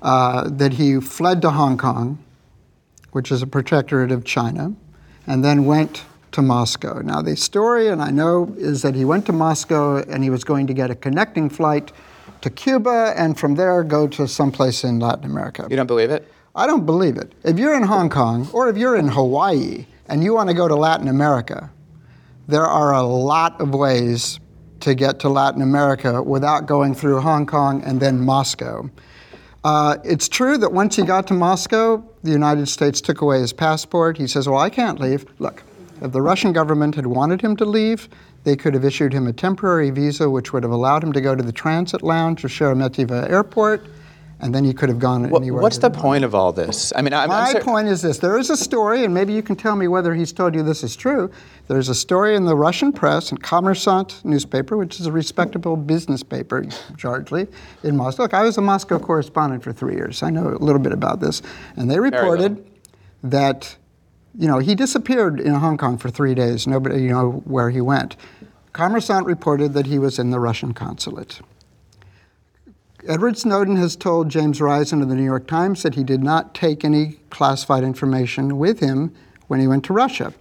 [0.00, 2.23] Uh, that he fled to Hong Kong,
[3.14, 4.74] which is a protectorate of China,
[5.24, 6.98] and then went to Moscow.
[6.98, 10.42] Now, the story, and I know, is that he went to Moscow and he was
[10.42, 11.92] going to get a connecting flight
[12.40, 15.64] to Cuba, and from there go to someplace in Latin America.
[15.70, 16.28] you don't believe it?
[16.56, 17.32] I don't believe it.
[17.44, 20.66] If you're in Hong Kong or if you're in Hawaii and you want to go
[20.66, 21.70] to Latin America,
[22.48, 24.40] there are a lot of ways
[24.80, 28.90] to get to Latin America without going through Hong Kong and then Moscow.
[29.64, 33.52] Uh, it's true that once he got to Moscow, the United States took away his
[33.52, 34.18] passport.
[34.18, 35.24] He says, Well, I can't leave.
[35.38, 35.62] Look,
[36.02, 38.08] if the Russian government had wanted him to leave,
[38.44, 41.34] they could have issued him a temporary visa, which would have allowed him to go
[41.34, 43.86] to the transit lounge of Sheremetyevo Airport,
[44.44, 45.62] and then he could have gone anywhere.
[45.62, 46.92] what's the point of all this?
[46.94, 49.42] I mean, I'm, I'm My point is this there is a story, and maybe you
[49.42, 51.30] can tell me whether he's told you this is true.
[51.66, 56.22] There's a story in the Russian press, in Kommersant newspaper, which is a respectable business
[56.22, 56.66] paper,
[57.02, 57.46] largely,
[57.84, 58.24] in Moscow.
[58.24, 60.22] Look, I was a Moscow correspondent for three years.
[60.22, 61.40] I know a little bit about this.
[61.76, 62.62] And they reported
[63.22, 63.74] that,
[64.38, 66.66] you know, he disappeared in Hong Kong for three days.
[66.66, 68.16] Nobody, you know, where he went.
[68.74, 71.40] Kommersant reported that he was in the Russian consulate.
[73.06, 76.54] Edward Snowden has told James Risen of the New York Times that he did not
[76.54, 79.14] take any classified information with him
[79.46, 80.32] when he went to Russia.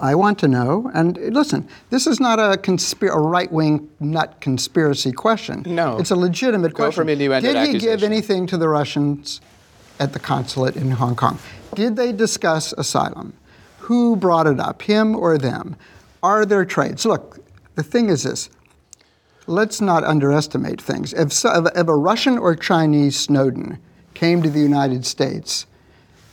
[0.00, 5.12] I want to know, and listen, this is not a, conspir- a right-wing nut conspiracy
[5.12, 5.62] question.
[5.66, 5.98] No.
[5.98, 7.02] It's a legitimate Go question.
[7.02, 9.40] from innuendo Did he give anything to the Russians
[10.00, 11.38] at the consulate in Hong Kong?
[11.74, 13.34] Did they discuss asylum?
[13.80, 15.76] Who brought it up, him or them?
[16.22, 17.04] Are there trades?
[17.04, 17.38] Look,
[17.74, 18.48] the thing is this
[19.46, 21.12] let's not underestimate things.
[21.12, 23.78] If, so, if, if a Russian or Chinese Snowden
[24.14, 25.66] came to the United States,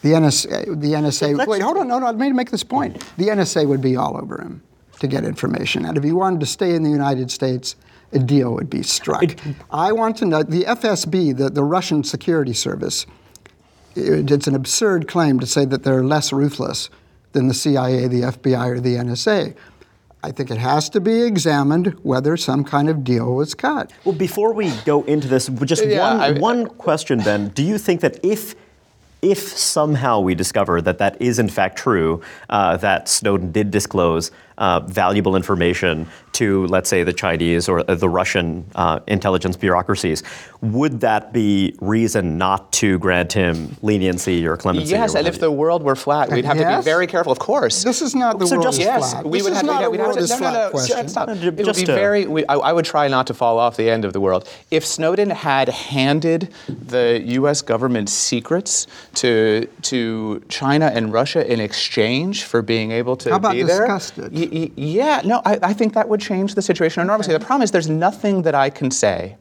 [0.02, 3.04] the NSA, the NSA let's- wait, hold on, no, no, let me make this point.
[3.18, 4.62] The NSA would be all over him
[5.00, 5.86] to get information.
[5.86, 7.76] And if he wanted to stay in the United States,
[8.12, 9.36] a deal would be struck.
[9.72, 13.06] I want to know the FSB, the, the Russian security service,
[13.96, 16.90] it- it's an absurd claim to say that they're less ruthless
[17.32, 19.56] than the CIA, the FBI, or the NSA.
[20.22, 23.92] I think it has to be examined whether some kind of deal was cut.
[24.04, 27.50] Well, before we go into this, just Yeah, one, I- one question, Ben.
[27.50, 28.56] Do you think that if
[29.22, 34.32] if somehow we discover that that is in fact true, uh, that Snowden did disclose
[34.60, 40.22] uh, valuable information to, let's say, the Chinese or uh, the Russian uh, intelligence bureaucracies,
[40.62, 44.92] would that be reason not to grant him leniency or clemency?
[44.92, 47.32] Yes, or and what if the world were flat, we'd have to be very careful.
[47.32, 47.84] Of course.
[47.84, 49.26] This is not the So world just- is Yes, flat.
[49.26, 49.86] we this would is have not to.
[49.88, 51.08] a we'd have to is no, no, no, question.
[51.10, 51.28] Stop.
[51.30, 52.28] No, It would be a- very.
[52.28, 54.48] We, I, I would try not to fall off the end of the world.
[54.72, 57.62] If Snowden had handed the U.S.
[57.62, 63.54] government secrets to to China and Russia in exchange for being able to How about
[63.54, 64.32] be there, discussed it?
[64.32, 67.34] y- y- yeah, no, I, I think that would change the situation enormously.
[67.34, 69.38] The problem is there's nothing that I can say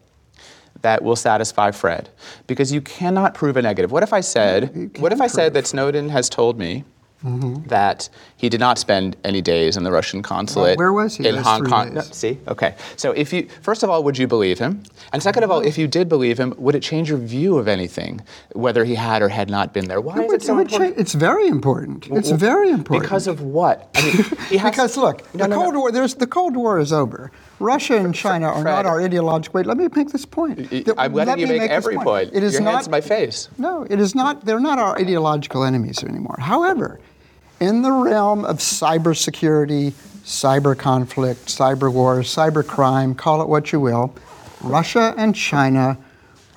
[0.83, 2.09] that will satisfy Fred
[2.47, 3.91] because you cannot prove a negative.
[3.91, 6.85] What if I said, what if I said that Snowden has told me
[7.25, 7.67] Mm-hmm.
[7.67, 11.35] that he did not spend any days in the Russian consulate where was he in
[11.35, 11.95] Hong Kong.
[11.95, 12.15] days?
[12.15, 12.77] see, okay.
[12.97, 14.85] So if you first of all, would you believe him?
[15.13, 17.67] And second of all, if you did believe him, would it change your view of
[17.67, 18.21] anything,
[18.53, 20.01] whether he had or had not been there?
[20.01, 20.97] Why It is would- it so it important?
[20.99, 22.07] it's very important.
[22.09, 23.03] It's very important.
[23.03, 23.89] Because of what?
[23.97, 24.13] I mean,
[24.49, 25.63] he has- because look, No, the no, no.
[25.65, 25.91] Cold War.
[25.91, 27.33] There's the Cold War is over.
[27.59, 28.71] Russia and China are Fred.
[28.71, 29.59] not our ideological.
[29.59, 30.61] Wait, let me make this point.
[30.97, 32.31] I'm letting let you me make this every point.
[32.33, 33.49] It is Your not hands to my face.
[33.59, 34.45] No, it is not.
[34.45, 36.37] They're not our ideological enemies anymore.
[36.39, 37.01] However,
[37.61, 39.93] in the realm of cybersecurity,
[40.25, 44.15] cyber conflict, cyber wars, cyber crime, call it what you will,
[44.61, 45.99] Russia and China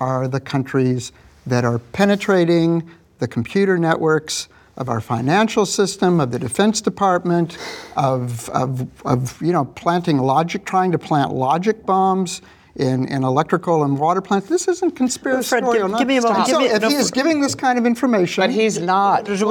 [0.00, 1.12] are the countries
[1.46, 2.88] that are penetrating
[3.18, 7.58] the computer networks of our financial system, of the Defense Department,
[7.96, 12.40] of, of, of you know, planting logic, trying to plant logic bombs
[12.76, 14.48] in, in electrical and water plants.
[14.48, 15.88] This isn't conspiratorial.
[15.88, 16.46] give- give me a moment.
[16.48, 19.26] So if no, he is giving this kind of information, But he's not.
[19.26, 19.42] Just-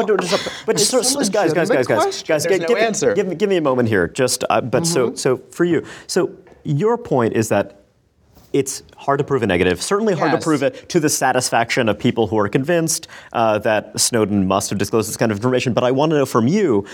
[0.65, 2.83] but just, It's a so- guys, guys, guys, legitimate guys, guys, There's no give, me-
[2.83, 3.13] answer.
[3.13, 4.07] give me, give me a moment here.
[4.07, 6.31] Just, uh, but so, so for you, so
[6.63, 7.77] your point is that
[8.53, 9.81] it's hard to prove a negative.
[9.81, 10.41] Certainly hard Yes.
[10.41, 14.69] to prove it to the satisfaction of people who are convinced uh, that Snowden must
[14.71, 15.71] have disclosed this kind of information.
[15.73, 16.85] But I want to know from you.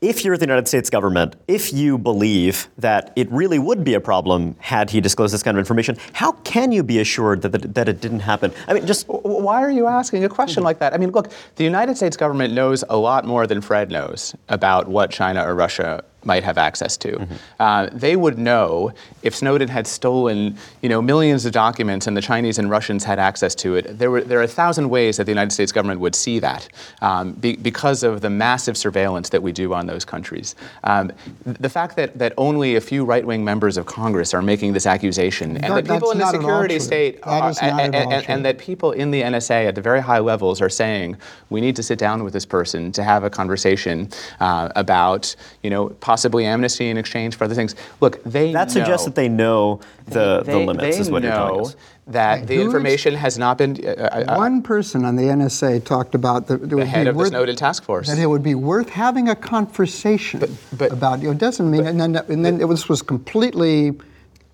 [0.00, 4.00] If you're the United States government, if you believe that it really would be a
[4.00, 7.74] problem had he disclosed this kind of information, how can you be assured that, that,
[7.74, 8.52] that it didn't happen?
[8.68, 10.92] I mean, just Why are you asking a question like that?
[10.92, 14.86] I mean, look, the United States government knows a lot more than Fred knows about
[14.86, 17.26] what China or Russia might have access to.
[17.60, 22.20] Uh, they would know if Snowden had stolen, you know, millions of documents and the
[22.20, 23.98] Chinese and Russians had access to it.
[23.98, 26.68] There were there are a thousand ways that the United States government would see that
[27.00, 30.54] um, be, because of the massive surveillance that we do on those countries.
[30.84, 31.12] Um,
[31.44, 35.56] the fact that that only a few right-wing members of Congress are making this accusation,
[35.56, 37.48] and that people in the not at all security state are-
[37.80, 41.16] and, and- and that people in the NSA at the very high levels are saying
[41.50, 44.08] we need to sit down with this person to have a conversation
[44.40, 47.74] uh, about you know possibly amnesty in exchange for other things.
[48.00, 51.32] Look, they that suggests that they know the, they, the limits, they is what you're
[51.32, 51.76] telling know us.
[52.06, 53.72] that the who is- information has not been.
[53.84, 57.08] Uh, uh, uh, One person on the NSA talked about that it would head be
[57.10, 58.08] of the worth, Snowden task force.
[58.08, 60.40] That it would be worth having a conversation
[60.72, 61.22] but- about.
[61.22, 63.92] It doesn't mean, and then, and then it was was completely.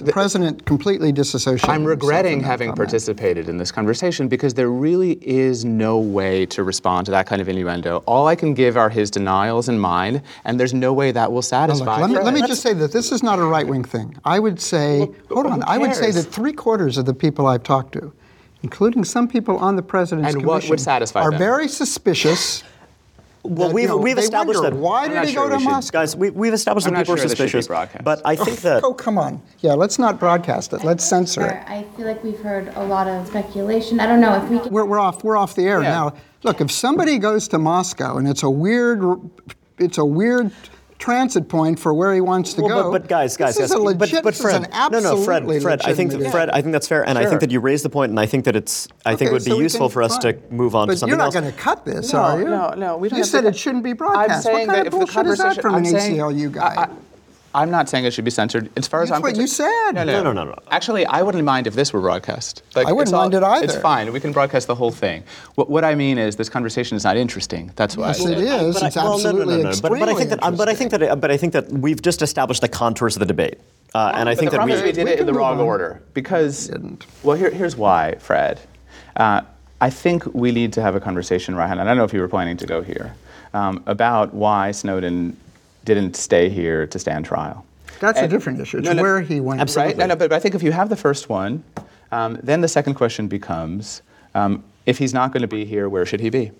[0.04, 1.70] The president completely disassociated.
[1.70, 2.76] I'm regretting from that having comment.
[2.90, 7.40] participated in this conversation because there really is no way to respond to that kind
[7.40, 8.02] of innuendo.
[8.06, 11.36] All I can give are his denials and mine, and there's no way that will
[11.36, 12.00] Look, satisfy.
[12.00, 14.16] let me, let me just say that this is not a right wing thing.
[14.24, 17.62] I would say, hold on, I would say that three quarters of the people I've
[17.62, 18.12] talked to,
[18.62, 21.38] including some people on the president's And what would commission, satisfy are them?
[21.38, 22.62] very suspicious.
[23.44, 24.83] Well, that, we've, you know, we've established wonder, that.
[24.83, 25.98] Why did he sure go we to should- Moscow?
[25.98, 27.66] Guys, we, we've established I'm that people are sure this should be suspicious.
[27.66, 28.05] broadcast.
[28.05, 28.85] But I think that.
[28.85, 29.42] Oh, come on.
[29.59, 30.85] Yeah, let's not broadcast it.
[30.85, 31.64] Let's censor it.
[31.68, 33.98] I feel like we've heard a lot of speculation.
[33.98, 34.72] I don't know if we can.
[34.72, 35.24] We're, we're off.
[35.24, 35.90] We're off the air Yeah.
[35.90, 36.14] now.
[36.44, 39.02] Look, if somebody goes to Moscow and it's a weird,
[39.78, 40.52] it's a weird
[41.02, 42.92] transit point for where he wants to Well, go.
[42.92, 44.92] but, but guys, guys, this guys, is a legit, but, but this Fred, is an
[44.92, 47.40] no, no, Fred, Fred, I think, legitimate Fred, I think that's fair, and I think
[47.40, 49.44] that you raised the point, and I think that it's, I think Okay, it would
[49.44, 51.34] be so useful can- for us to move on but to something else.
[51.34, 52.44] you're not going to cut this, No, are you?
[52.48, 54.44] no, no, we don't You have said to- it shouldn't be I'm broadcast.
[54.44, 56.52] saying what kind that of if the bullshit is that from an I'm saying, ACLU
[56.52, 56.74] guy?
[56.84, 56.88] I,
[57.54, 58.70] am not saying it should be censored.
[58.76, 59.92] As far as That's I'm what you said.
[59.92, 60.58] No, No, no, no, no, no.
[60.70, 62.62] Actually, I wouldn't mind if this were broadcast.
[62.74, 63.64] Like, I wouldn't it's all- mind it either.
[63.64, 64.12] It's fine.
[64.12, 65.24] We can broadcast the whole thing.
[65.56, 67.70] What, what I mean is, this conversation is not interesting.
[67.76, 68.08] That's why.
[68.08, 68.38] Yes, I it said-
[68.68, 68.74] is.
[68.74, 70.56] But I- it's well, no, no, absolutely no, no, But, but I think that, extremely
[70.56, 73.26] but I think that, but I think that we've just established the contours of the
[73.26, 73.58] debate,
[73.94, 74.72] uh, and I think the that we.
[74.72, 75.66] is we did we it in the wrong on.
[75.66, 76.68] order because.
[76.68, 77.06] Didn't.
[77.22, 78.60] Well, here, here's why, Fred.
[79.16, 79.42] Uh,
[79.80, 81.78] I think we need to have a conversation, Reihan.
[81.80, 83.14] I don't know if you were planning to go here
[83.52, 85.36] um, about why Snowden
[85.85, 87.64] didn't stay here to stand trial.
[88.01, 88.79] That's a different issue.
[88.79, 89.77] It's No, no, where he went.
[89.77, 89.97] Right?
[89.97, 91.62] No, no, but, but I think if you have the first one,
[92.11, 94.03] um, then the second question becomes
[94.35, 96.51] um, if he's not going to be here, where should he be?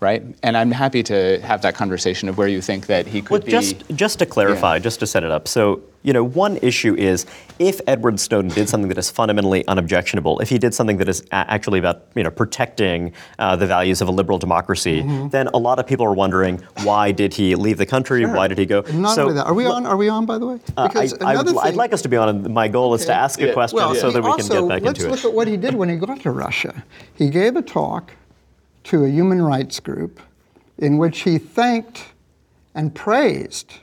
[0.00, 0.22] Right?
[0.42, 3.40] And I'm happy to have that conversation of where you think that he could Well,
[3.40, 3.50] be.
[3.50, 4.80] just just to clarify, Yeah.
[4.80, 5.48] just to set it up.
[5.48, 7.24] So, you know, one issue is
[7.58, 11.22] if Edward Snowden did something that is fundamentally unobjectionable, if he did something that is
[11.32, 15.28] a- actually about you know protecting uh, the values of a liberal democracy, Mm-hmm.
[15.30, 18.26] then a lot of people are wondering why did he leave the country?
[18.26, 18.82] Why did he go?
[18.92, 19.46] Not so, only that.
[19.46, 19.86] Are we on?
[19.86, 20.26] Are we on?
[20.26, 22.28] By the way, uh, I, Because another would, I'd like us to be on.
[22.28, 24.82] and My goal is to ask a question Well, so that we can get back
[24.82, 25.10] into it.
[25.10, 26.84] let's look at what he did when he got to Russia.
[27.14, 28.12] He gave a talk
[28.84, 30.20] to a human rights group
[30.76, 32.04] in which he thanked
[32.74, 33.74] and praised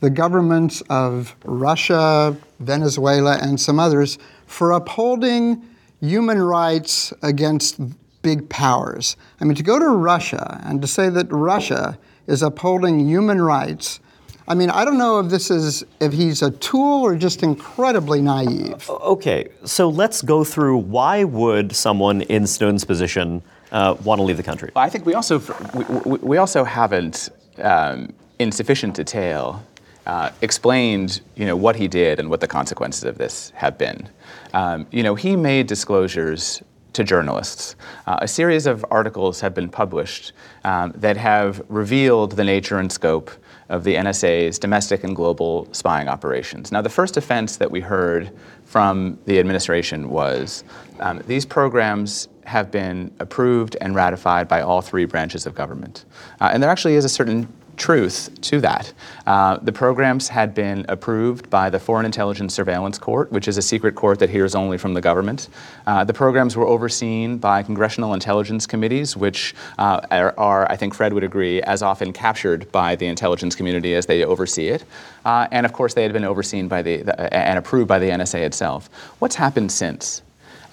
[0.00, 5.62] the governments of Russia, Venezuela, and some others for upholding
[6.00, 7.80] human rights against
[8.22, 9.16] big powers.
[9.40, 14.00] I mean, to go to Russia and to say that Russia is upholding human rights.
[14.48, 18.20] I mean, I don't know if this is if he's a tool or just incredibly
[18.20, 18.88] naive.
[18.90, 24.36] Okay, so let's go through why would someone in Snowden's position uh, want to leave
[24.36, 24.72] the country?
[24.74, 25.38] I think we also
[25.74, 29.62] we, we, we also haven't um, in sufficient detail,
[30.10, 34.08] uh, explained you know, what he did and what the consequences of this have been.
[34.52, 36.60] Um, you know, he made disclosures
[36.94, 37.76] to journalists.
[38.08, 40.32] Uh, a series of articles have been published
[40.64, 43.30] um, that have revealed the nature and scope
[43.68, 46.72] of the NSA's domestic and global spying operations.
[46.72, 48.32] Now, the first offense that we heard
[48.64, 50.64] from the administration was
[50.98, 56.04] um, these programs have been approved and ratified by all three branches of government.
[56.40, 57.46] Uh, and there actually is a certain
[57.80, 58.92] truth to that.
[59.26, 63.62] Uh, the programs had been approved by the Foreign Intelligence Surveillance Court, which is a
[63.62, 65.48] secret court that hears only from the government.
[65.86, 70.94] Uh, the programs were overseen by congressional intelligence committees, which uh, are, are, I think
[70.94, 74.84] Fred would agree, as often captured by the intelligence community as they oversee it.
[75.24, 78.10] Uh, and of course, they had been overseen by the, the, and approved by the
[78.10, 78.90] NSA itself.
[79.20, 80.20] What's happened since?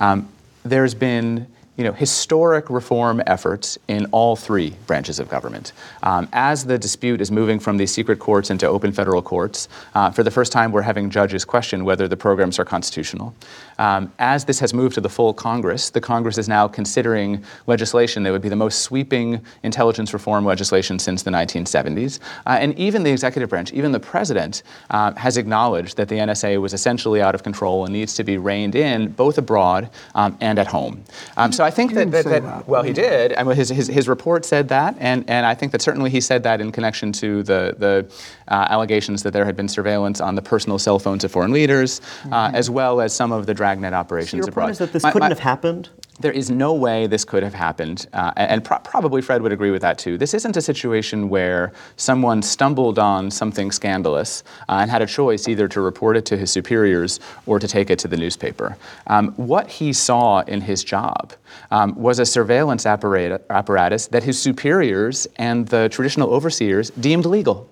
[0.01, 0.27] Um,
[0.63, 5.73] there's been you know, historic reform efforts in all three branches of government.
[6.01, 10.09] Um, as the dispute is moving from these secret courts into open federal courts, uh,
[10.09, 13.35] for the first time we're having judges question whether the programs are constitutional.
[13.77, 18.23] Um, as this has moved to the full Congress, the Congress is now considering legislation
[18.23, 22.19] that would be the most sweeping intelligence reform legislation since the 1970s.
[22.45, 26.59] Uh, and even the executive branch, even the president, uh, has acknowledged that the NSA
[26.61, 30.59] was essentially out of control and needs to be reined in both abroad um, and
[30.59, 31.03] at home.
[31.37, 33.33] Um, so I think that, that, that, that, well, he did.
[33.33, 36.21] I mean, his, his, his report said that, and, and I think that certainly he
[36.21, 38.11] said that in connection to the, the
[38.47, 42.01] uh, allegations that there had been surveillance on the personal cell phones of foreign leaders,
[42.25, 42.55] uh, mm-hmm.
[42.55, 44.65] as well as some of the dragnet operations so your abroad.
[44.65, 45.89] Point is that this my, couldn't my, have happened?
[46.19, 49.71] there is no way this could have happened, uh, and pro- probably Fred would agree
[49.71, 50.17] with that too.
[50.17, 55.47] This isn't a situation where someone stumbled on something scandalous uh, and had a choice
[55.47, 58.77] either to report it to his superiors or to take it to the newspaper.
[59.07, 61.33] Um, what he saw in his job
[61.71, 67.69] um, was a surveillance apparatus that his superiors and the traditional overseers deemed legal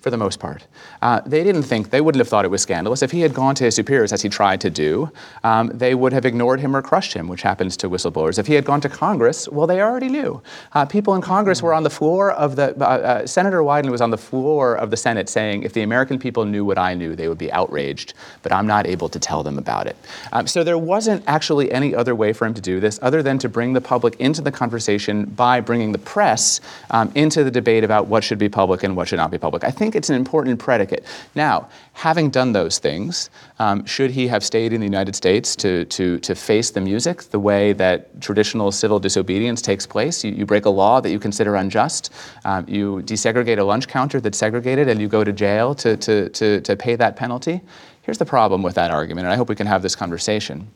[0.00, 0.66] for the most part.
[1.02, 3.02] Uh, they didn't think, they wouldn't have thought it was scandalous.
[3.02, 5.10] If he had gone to his superiors, as he tried to do,
[5.44, 8.38] um, they would have ignored him or crushed him, which happens to whistleblowers.
[8.38, 10.40] If he had gone to Congress, well, they already knew.
[10.72, 14.00] Uh, people in Congress were on the floor of the, uh, uh, Senator Wyden was
[14.00, 17.16] on the floor of the Senate saying, if the American people knew what I knew,
[17.16, 19.96] they would be outraged, but I'm not able to tell them about it.
[20.32, 23.38] Um, so there wasn't actually any other way for him to do this other than
[23.40, 27.84] to bring the public into the conversation by bringing the press um, into the debate
[27.84, 29.64] about what should be public and what should not be public.
[29.64, 31.06] I think think it's an important predicate.
[31.34, 35.86] Now, having done those things, um, should he have stayed in the United States to,
[35.86, 40.22] to, to face the music the way that traditional civil disobedience takes place?
[40.22, 42.12] You, you break a law that you consider unjust,
[42.44, 46.28] um, you desegregate a lunch counter that's segregated, and you go to jail to, to,
[46.28, 47.62] to, to pay that penalty.
[48.02, 50.68] Here's the problem with that argument, and I hope we can have this conversation.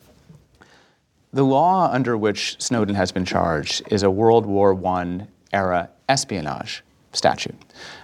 [1.35, 6.83] The law under which Snowden has been charged is a World War I era espionage
[7.13, 7.55] statute.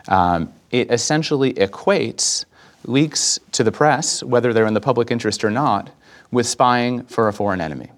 [0.09, 2.45] Um, it essentially equates
[2.85, 5.91] leaks to the press, whether they're in the public interest or not,
[6.31, 7.91] with spying for a foreign enemy.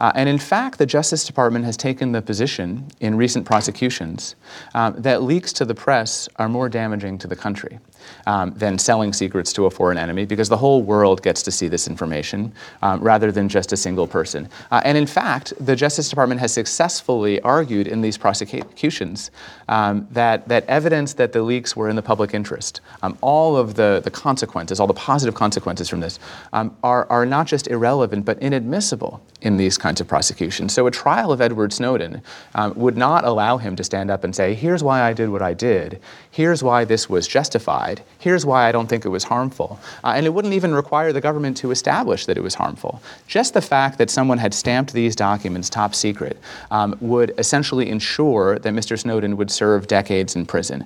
[0.00, 4.34] Uh, and in fact, the Justice Department has taken the position in recent prosecutions
[4.74, 7.78] um, that leaks to the press are more damaging to the country
[8.26, 11.68] um, than selling secrets to a foreign enemy because the whole world gets to see
[11.68, 14.48] this information um, rather than just a single person.
[14.70, 19.30] Uh, and in fact, the Justice Department has successfully argued in these prosecutions
[19.68, 23.74] um, that, that evidence that the leaks were in the public interest, um, all of
[23.74, 26.18] the, the consequences, all the positive consequences from this,
[26.52, 30.72] um, are, are not just irrelevant but inadmissible in these kinds of prosecutions.
[30.74, 32.22] So a trial of Edward Snowden
[32.54, 35.42] um, would not allow him to stand up and say, here's why I did what
[35.42, 39.80] I did, here's why this was justified Here's why I don't think it was harmful.
[40.04, 43.02] Uh, and it wouldn't even require the government to establish that it was harmful.
[43.26, 46.38] Just the fact that someone had stamped these documents top secret
[46.70, 48.98] um, would essentially ensure that Mr.
[48.98, 50.84] Snowden would serve decades in prison.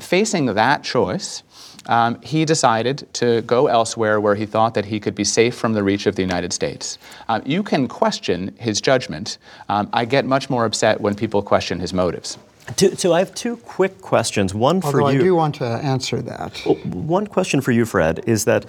[0.00, 1.42] Facing that choice,
[1.86, 5.72] um, he decided to go elsewhere where he thought that he could be safe from
[5.72, 6.98] the reach of the United States.
[7.28, 9.38] Uh, you can question his judgment.
[9.68, 12.38] Um, I get much more upset when people question his motives.
[12.76, 14.54] So I have two quick questions.
[14.54, 15.20] One Although for you.
[15.20, 16.58] I do want to answer that.
[16.84, 18.66] One question for you, Fred, is that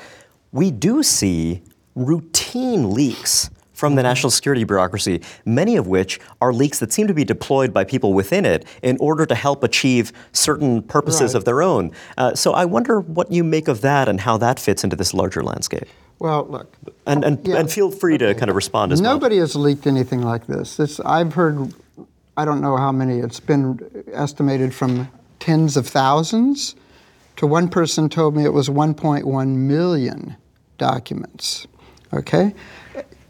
[0.52, 1.62] we do see
[1.96, 3.50] routine leaks
[3.82, 7.74] from the national security bureaucracy, many of which are leaks that seem to be deployed
[7.74, 11.36] by people within it in order to help achieve certain purposes right.
[11.36, 11.92] of their own.
[12.16, 15.16] Uh, so I wonder what you make of that and how that fits into this
[15.16, 15.88] larger landscape.
[16.20, 16.78] Well, look.
[17.08, 18.28] And, and, yeah, and feel free okay.
[18.28, 19.16] to kind of respond as Nobody well.
[19.16, 20.78] Nobody has leaked anything like this.
[20.78, 21.00] this.
[21.00, 21.74] I've heard
[22.38, 25.10] I don't know how many, it's been estimated from
[25.40, 26.76] tens of thousands
[27.38, 30.36] to one person told me it was 1.1 million
[30.78, 31.68] documents.
[32.14, 32.54] Okay?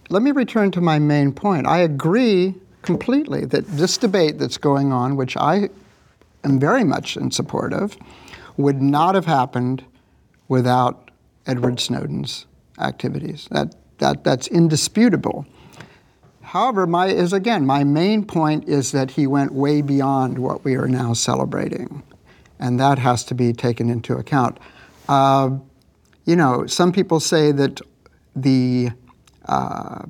[0.09, 1.67] Let me return to my main point.
[1.67, 5.69] I agree completely that this debate that's going on, which I
[6.43, 7.97] am very much in support of,
[8.57, 9.83] would not have happened
[10.47, 11.09] without
[11.47, 12.45] Edward Snowden's
[12.79, 13.47] activities.
[13.51, 15.45] That, that, that's indisputable.
[16.51, 20.75] However, my is again my main point is that he went way beyond what we
[20.75, 22.03] are now celebrating,
[22.59, 24.57] and that has to be taken into account.
[25.07, 25.51] Uh,
[26.25, 27.79] you know, some people say that
[28.35, 28.89] the
[29.45, 30.03] uh,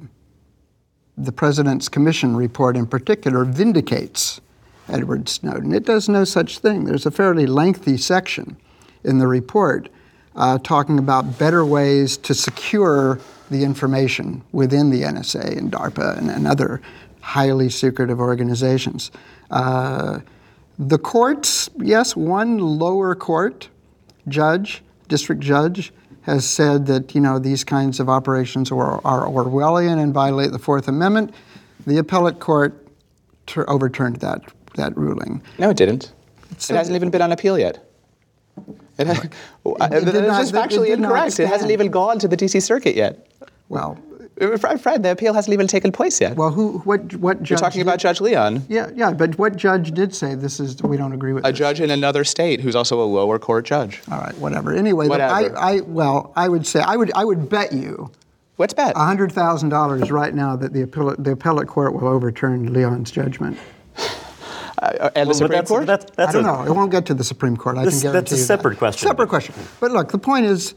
[1.16, 4.42] the president's commission report in particular vindicates
[4.89, 5.72] Edward Snowden.
[5.76, 6.86] It does no such thing.
[6.86, 8.58] There's a fairly lengthy section
[9.04, 9.89] in the report
[10.36, 13.20] uh, talking about better ways to secure
[13.50, 16.82] the information within the NSA and DARPA and, and other
[17.20, 19.12] highly secretive organizations.
[19.50, 20.20] Uh,
[20.80, 23.70] the courts, yes, one lower court
[24.28, 25.92] judge, district judge,
[26.24, 30.60] has said that you know these kinds of operations are, are Orwellian and violate the
[30.60, 31.34] Fourth Amendment.
[31.86, 32.88] The appellate court
[33.48, 34.42] ter- overturned that
[34.76, 35.42] that ruling.
[35.58, 36.14] No, it didn't.
[36.52, 37.91] It hasn't even been on appeal yet.
[38.97, 39.24] It, ha-
[39.66, 41.39] It did it's not- just it- it not incorrect.
[41.39, 43.28] It hasn't even gone to the DC Circuit yet.
[43.70, 43.97] Well,
[44.39, 46.36] Uh, Fred, Fred, the appeal hasn't even taken place yet.
[46.36, 47.49] well, who, what, what judge?
[47.51, 50.82] You're talking did- about Judge Leon, Yeah, yeah, but what judge did say this is
[50.82, 51.57] we don't agree with a this?
[51.59, 54.01] judge in another state who's also a lower court judge.
[54.12, 54.74] All right, whatever.
[54.74, 55.34] Anyway, Whatever.
[55.57, 58.09] I, I well, I would say I would I would bet you
[58.55, 58.95] What's bet?
[58.95, 63.57] hundred thousand dollars right now that the appellate the appellate court will overturn Leon's judgment.
[64.82, 65.86] Uh, and the But Supreme that's, Court?
[65.86, 66.64] That's, that's I don't a, know.
[66.64, 67.78] It won't get to the Supreme Court.
[67.78, 68.80] I This- can that's a you separate that.
[68.80, 69.08] question.
[69.08, 69.54] Separate question.
[69.80, 70.74] But look, the point is,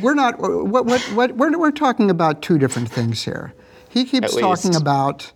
[0.00, 0.38] we're not.
[0.38, 3.54] What, what, what, we're, we're talking about two different things here.
[3.88, 4.80] He keeps At talking least.
[4.80, 5.32] about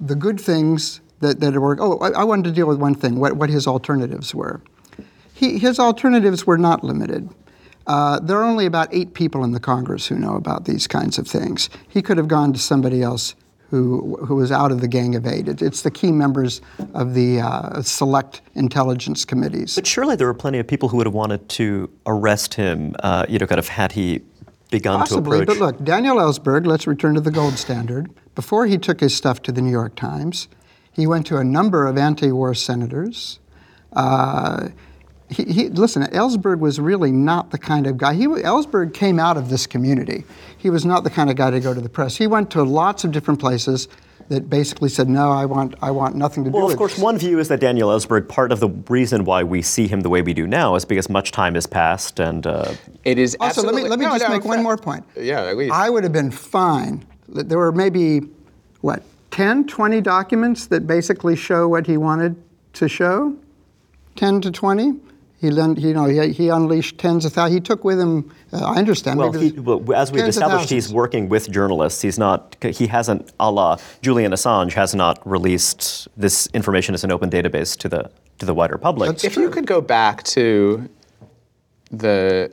[0.00, 1.76] the good things that, that are.
[1.80, 3.16] Oh, I, I wanted to deal with one thing.
[3.20, 4.60] What, what his alternatives were.
[5.32, 7.28] He, his alternatives were not limited.
[7.86, 11.18] Uh, there are only about eight people in the Congress who know about these kinds
[11.18, 11.68] of things.
[11.88, 13.34] He could have gone to somebody else
[13.70, 15.48] who, who was out of the Gang of Eight.
[15.48, 16.60] It, it's the key members
[16.94, 19.74] of the uh, select intelligence committees.
[19.74, 23.26] but surely there were plenty of people who would have wanted to arrest him, uh,
[23.28, 24.22] you know, kind of had he
[24.70, 25.58] begun Possibly, to approach.
[25.58, 28.10] but look, Daniel Ellsberg, let's return to the gold standard.
[28.34, 30.48] Before he took his stuff to the New York Times,
[30.92, 33.38] he went to a number of anti war senators.
[33.92, 34.68] Uh,
[35.30, 38.14] he, he, listen, Ellsberg was really not the kind of guy.
[38.14, 40.24] He, Ellsberg came out of this community.
[40.58, 42.16] He was not the kind of guy to go to the press.
[42.16, 43.88] He went to lots of different places
[44.28, 46.94] that basically said, "No, I want, I want nothing to do with Well, of course,
[46.94, 50.00] this." one view is that Daniel Ellsberg, part of the reason why we see him
[50.00, 52.46] the way we do now is because much time has passed and.
[52.46, 52.72] Uh,
[53.04, 55.04] It is Also, let me let me No, just no, make one more point.
[55.16, 55.74] Yeah, at least.
[55.74, 57.04] I would have been fine.
[57.28, 58.20] There were maybe
[58.80, 62.36] what 10, 20 documents that basically show what he wanted
[62.74, 63.34] to show.
[64.16, 64.94] 10 to 20.
[65.44, 67.54] He, lent, you know, he, he unleashed tens of thousands.
[67.56, 68.34] He took with him.
[68.50, 69.18] Uh, I understand.
[69.18, 72.00] well, maybe he, well, as we've established, he's working with journalists.
[72.00, 72.56] He's not.
[72.62, 77.76] He hasn't, a la Julian Assange, has not released this information as an open database
[77.76, 79.08] to the to the wider public.
[79.08, 80.88] That's- if you could go back to
[81.90, 82.50] the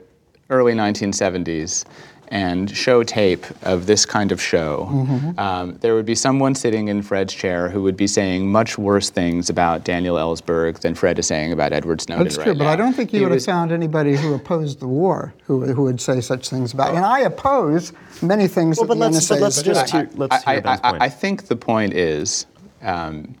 [0.50, 1.86] early 1970s
[2.32, 5.38] and show tape of this kind of show, Mm-hmm.
[5.38, 9.10] um, there would be someone sitting in Fred's chair who would be saying much worse
[9.10, 12.66] things about Daniel Ellsberg than Fred is saying about Edward Snowden That's right true, but.
[12.68, 15.82] I don't think you He would have found anybody who opposed the war who, who
[15.82, 16.94] would say such things about.
[16.94, 19.92] And I oppose many things Well, that but the let's- NSA but let's is just
[19.92, 20.06] doing.
[20.06, 21.02] hear- let's I, hear Ben's I- I- point.
[21.02, 22.46] I think the point is
[22.80, 23.34] um,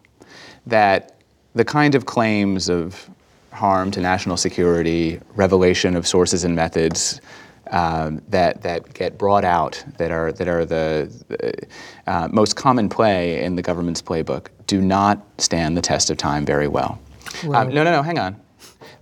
[0.66, 1.16] that
[1.54, 3.08] the kind of claims of
[3.52, 7.20] harm to national security, revelation of sources and methods
[7.72, 11.66] um, that that get brought out, that are that are the, the
[12.06, 16.46] uh, most common play in the government's playbook, do not stand the test of time
[16.46, 17.00] very well.
[17.44, 18.02] Um, no, no, no.
[18.02, 18.36] Hang on.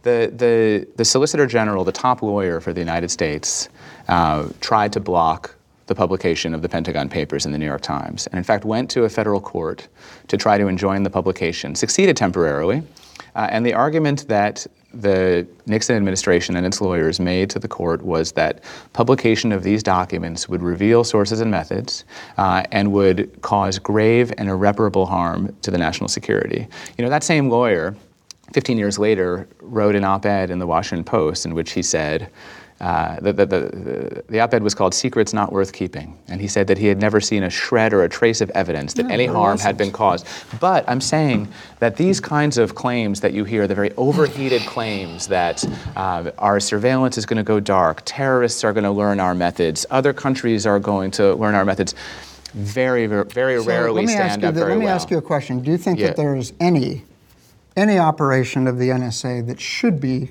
[0.02, 3.68] The, the, the Solicitor General, the top lawyer for the United States,
[4.08, 5.54] uh, tried to block
[5.88, 8.88] the publication of the Pentagon Papers in the New York Times, and in fact went
[8.90, 9.88] to a federal court
[10.28, 11.74] to try to enjoin the publication.
[11.74, 12.82] Succeeded temporarily,
[13.34, 18.02] uh, and the argument that the Nixon administration and its lawyers made to the court
[18.02, 22.04] was that publication of these documents would reveal sources and methods
[22.38, 26.66] uh, and would cause grave and irreparable harm to the national security.
[26.98, 27.94] You know, that same lawyer
[28.52, 32.28] 15 years later, wrote an op ed in the Washington Post in which he said,
[32.80, 36.16] uh, the, the, the, the op ed was called Secrets Not Worth Keeping.
[36.28, 38.94] And he said that he had never seen a shred or a trace of evidence
[38.94, 40.26] that any harm had been caused.
[40.60, 41.48] But I'm saying
[41.80, 45.62] that these kinds of claims that you hear, the very overheated claims that
[45.94, 49.84] uh, our surveillance is going to go dark, terrorists are going to learn our methods,
[49.90, 51.94] other countries are going to learn our methods,
[52.54, 54.94] very, very, very So rarely let me ask stand up that- very Let me well.
[54.94, 55.60] ask you a question.
[55.60, 56.08] Do you think Yeah.
[56.08, 57.04] that there is any
[57.76, 60.30] any operation of the NSA that should be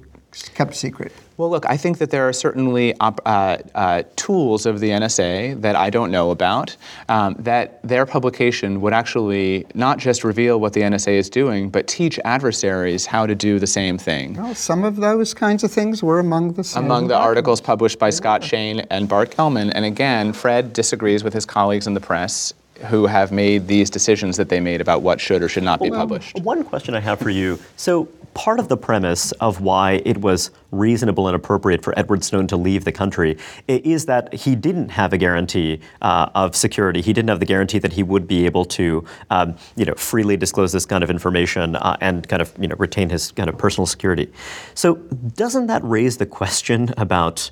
[0.55, 1.13] kept secret?
[1.39, 5.61] Well, look, I think that there are certainly op- uh, uh, tools of the NSA
[5.61, 6.75] that I don't know about
[7.07, 11.87] um, that their publication would actually not just reveal what the NSA is doing, but
[11.87, 14.33] teach adversaries how to do the same thing.
[14.33, 17.99] Well, some of those kinds of things were among the same Among the articles published
[17.99, 22.01] by Scott Shane and Bart Gellman, and again, Fred disagrees with his colleagues in the
[22.01, 22.53] press
[22.87, 25.89] who have made these decisions that they made about what should or should not be
[25.89, 26.37] published.
[26.39, 27.59] One question I have for you.
[27.75, 32.47] So, part of the premise of why it was reasonable and appropriate for Edward Snowden
[32.47, 37.01] to leave the country is that he didn't have a guarantee uh, of security.
[37.01, 40.37] He didn't have the guarantee that he would be able to, um, you know, freely
[40.37, 43.57] disclose this kind of information uh, and kind of, you know, retain his kind of
[43.57, 44.31] personal security.
[44.73, 47.49] So, doesn't that raise the question about?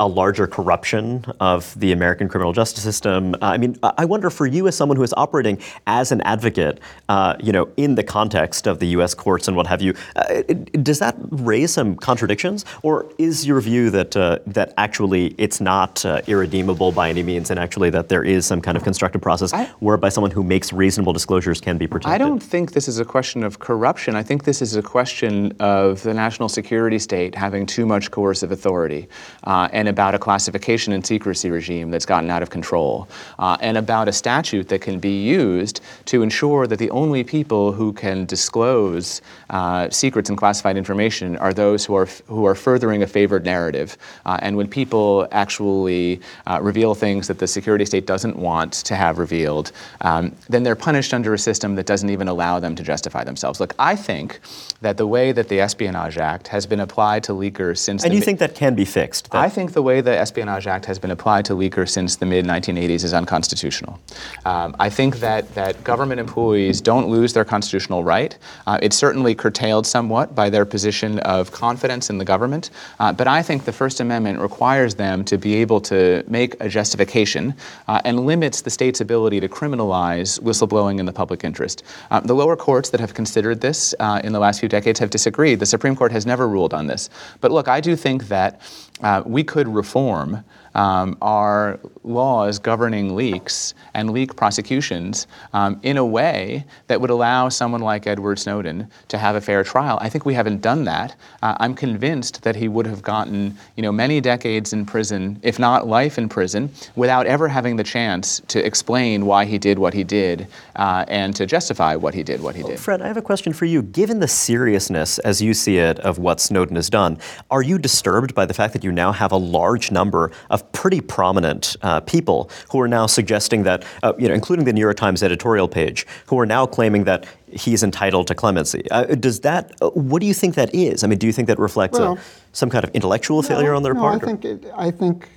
[0.00, 3.34] A larger corruption of the American criminal justice system.
[3.34, 6.80] Uh, I mean, I wonder for you as someone who is operating as an advocate,
[7.10, 9.12] uh, you know, in the context of the U.S.
[9.12, 10.42] courts and what have you, uh,
[10.82, 16.02] does that raise some contradictions, or is your view that uh, that actually it's not
[16.06, 19.52] uh, irredeemable by any means, and actually that there is some kind of constructive process
[19.52, 22.14] I- whereby someone who makes reasonable disclosures can be protected?
[22.14, 24.16] I don't think this is a question of corruption.
[24.16, 28.50] I think this is a question of the national security state having too much coercive
[28.50, 29.06] authority,
[29.44, 33.76] uh, and about a classification and secrecy regime that's gotten out of control, uh, and
[33.76, 38.24] about a statute that can be used to ensure that the only people who can
[38.24, 39.20] disclose
[39.50, 43.96] uh, secrets and classified information are those who are who are furthering a favored narrative.
[44.24, 48.94] Uh, and when people actually uh, reveal things that the security state doesn't want to
[48.94, 52.82] have revealed, um, then they're punished under a system that doesn't even allow them to
[52.82, 53.60] justify themselves.
[53.60, 54.40] Look, I think
[54.80, 58.20] that the way that the Espionage Act has been applied to leakers since And you
[58.20, 59.28] think that can be fixed?
[59.32, 62.44] I think the way the Espionage Act has been applied to leakers since the mid
[62.44, 64.00] 1980s is unconstitutional.
[64.44, 68.36] Um, I think that, that government employees don't lose their constitutional right.
[68.66, 73.26] Uh, it's certainly curtailed somewhat by their position of confidence in the government, uh, but
[73.26, 77.54] I think the First Amendment requires them to be able to make a justification
[77.88, 81.82] uh, and limits the state's ability to criminalize whistleblowing in the public interest.
[82.10, 85.10] Uh, the lower courts that have considered this uh, in the last few decades have
[85.10, 85.58] disagreed.
[85.58, 87.10] The Supreme Court has never ruled on this.
[87.40, 88.60] But look, I do think that
[89.02, 90.44] uh, we could reform
[90.74, 97.48] um, our laws governing leaks and leak prosecutions um, in a way that would allow
[97.48, 99.98] someone like Edward Snowden to have a fair trial.
[100.00, 101.16] I think we haven't done that.
[101.42, 105.58] Uh, I'm convinced that he would have gotten, you know, many decades in prison, if
[105.58, 109.94] not life in prison, without ever having the chance to explain why he did what
[109.94, 110.46] he did
[110.76, 112.78] uh, and to justify what he did, what he did.
[112.78, 113.82] Fred, I have a question for you.
[113.82, 117.18] Given the seriousness, as you see it, of what Snowden has done,
[117.50, 121.00] are you disturbed by the fact that you now have a large number of pretty
[121.00, 124.96] prominent uh, people who are now suggesting that, uh, you know, including the New York
[124.96, 128.88] Times editorial page, who are now claiming that he's entitled to clemency?
[128.90, 129.72] Uh, does that?
[129.80, 131.04] Uh, what do you think that is?
[131.04, 132.16] I mean, do you think that reflects a-
[132.52, 134.22] some kind of intellectual failure on their no, part?
[134.22, 135.28] I think, it, I think,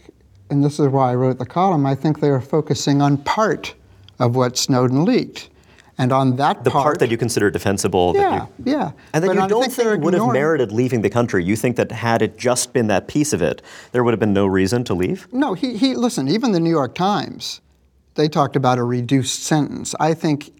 [0.49, 3.74] and this is why I wrote the column, I think they are focusing on part
[4.19, 5.49] of what Snowden leaked.
[5.97, 8.13] And on that the part, that you consider defensible.
[8.15, 8.91] Yeah, that you, yeah.
[9.13, 11.43] And that But you I don't think think would have merited leaving the country.
[11.43, 14.33] You think that had it just been that piece of it, there would have been
[14.33, 15.27] no reason to leave?
[15.31, 17.61] No, he, he listen, even the New York Times,
[18.15, 19.93] they talked about a reduced sentence.
[19.99, 20.51] I think,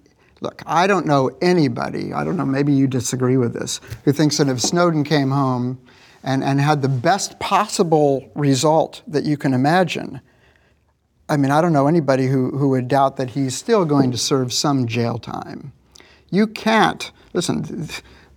[0.41, 4.38] look, I don't know anybody, I don't know, maybe you disagree with this, who thinks
[4.38, 5.79] that if Snowden came home
[6.23, 10.21] and, and had the best possible result that you can imagine,
[11.34, 14.19] I mean, I don't know anybody who, who would doubt that he's still going to
[14.19, 15.73] serve some jail time.
[16.29, 17.63] You can't, listen,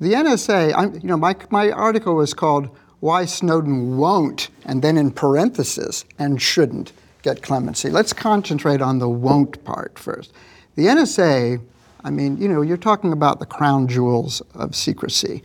[0.01, 2.71] the NSA, I'm, you know, my, my article was called
[3.01, 7.91] Why Snowden Won't, and then in parentheses, and shouldn't get clemency.
[7.91, 10.33] Let's concentrate on the won't part first.
[10.77, 11.61] The NSA,
[12.03, 15.43] I mean, you know, you're talking about the crown jewels of secrecy.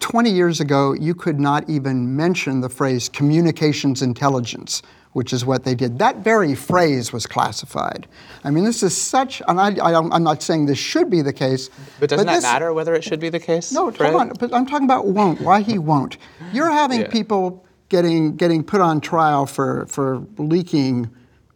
[0.00, 4.82] 20 years ago, you could not even mention the phrase communications intelligence,
[5.16, 5.98] which is what they did.
[5.98, 8.06] That very phrase was classified.
[8.44, 11.32] I mean, this is such, and I, I, I'm not saying this should be the
[11.32, 11.70] case.
[11.98, 13.72] But doesn't that this- matter whether it should be the case?
[13.72, 14.32] No, hold on.
[14.38, 15.40] But I'm talking about won't.
[15.40, 16.18] Why he won't?
[16.52, 17.08] You're having Yeah.
[17.08, 21.08] people getting getting put on trial for for leaking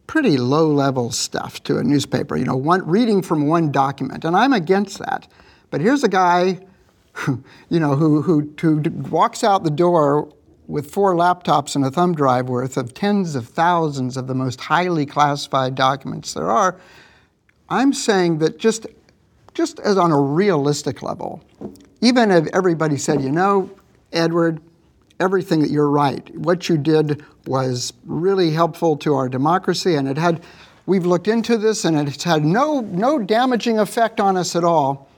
[0.07, 2.35] pretty low-level stuff to a newspaper.
[2.37, 5.27] You know, one reading from one document, and I'm against that.
[5.69, 6.57] But here's a guy,
[7.69, 8.81] you know, who who who
[9.11, 10.33] walks out the door
[10.71, 14.61] with four laptops and a thumb drive worth of tens of thousands of the most
[14.61, 16.79] highly classified documents there are.
[17.67, 18.87] I'm saying that just,
[19.53, 21.43] just as on a realistic level,
[21.99, 23.69] even if everybody said, you know,
[24.13, 24.61] Edward,
[25.19, 30.17] everything that you're right, what you did was really helpful to our democracy, and it
[30.17, 30.41] had,
[30.85, 35.09] we've looked into this, and it's had no, no damaging effect on us at all.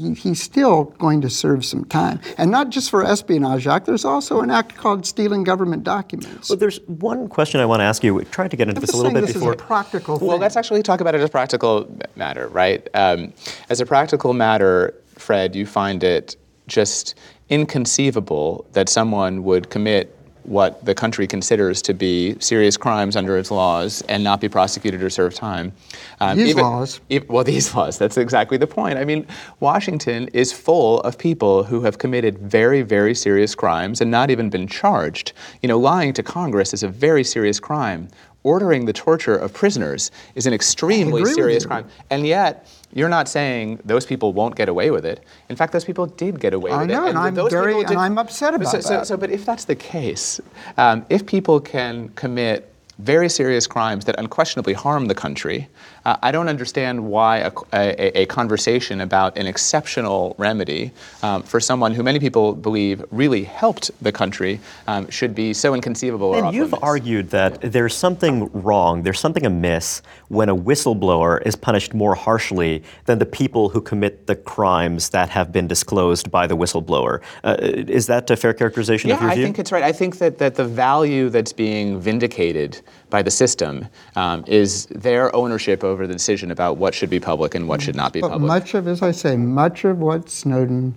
[0.00, 2.20] He, he's still going to serve some time.
[2.38, 6.48] And not just for Espionage Act, there's also an act called Stealing Government Documents.
[6.48, 8.14] Well, there's one question I want to ask you.
[8.14, 9.54] We tried to get into I'm this a little saying bit this before.
[9.54, 10.28] is a practical thing.
[10.28, 12.86] Well, let's actually talk about it as a practical matter, right?
[12.94, 13.32] Um,
[13.68, 16.36] as a practical matter, Fred, you find it
[16.66, 17.14] just
[17.50, 23.50] inconceivable that someone would commit what the country considers to be serious crimes under its
[23.50, 25.72] laws and not be prosecuted or serve time.
[26.20, 27.00] Um, These laws.
[27.08, 28.98] e- well, these laws, that's exactly the point.
[28.98, 29.26] I mean,
[29.60, 34.50] Washington is full of people who have committed very, very serious crimes and not even
[34.50, 35.32] been charged.
[35.62, 38.08] You know, lying to Congress is a very serious crime.
[38.42, 41.86] Ordering the torture of prisoners is an extremely serious crime.
[42.08, 45.22] And yet, you're not saying those people won't get away with it.
[45.50, 46.94] In fact, those people did get away I with it.
[46.94, 49.06] know, and I'm those very- people and I'm upset about so, so, that.
[49.06, 50.40] So, but if that's the case,
[50.78, 55.68] um, if people can commit very serious crimes that unquestionably harm the country,
[56.04, 60.92] uh, I don't understand why a, a, a conversation about an exceptional remedy
[61.22, 65.74] um, for someone who many people believe really helped the country um, should be so
[65.74, 66.82] inconceivable And you've limits.
[66.82, 72.82] argued that there's something wrong, there's something amiss when a whistleblower is punished more harshly
[73.06, 77.20] than the people who commit the crimes that have been disclosed by the whistleblower.
[77.44, 79.42] Uh, is that a fair characterization Yeah, of your view?
[79.42, 79.82] I think it's right.
[79.82, 82.80] I think that, that the value that's being vindicated
[83.10, 83.86] by the system
[84.16, 87.96] um, is their ownership over the decision about what should be public and what should
[87.96, 88.46] not be But public.
[88.48, 90.94] much of, as I say, much of what Snowden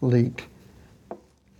[0.00, 0.44] leaked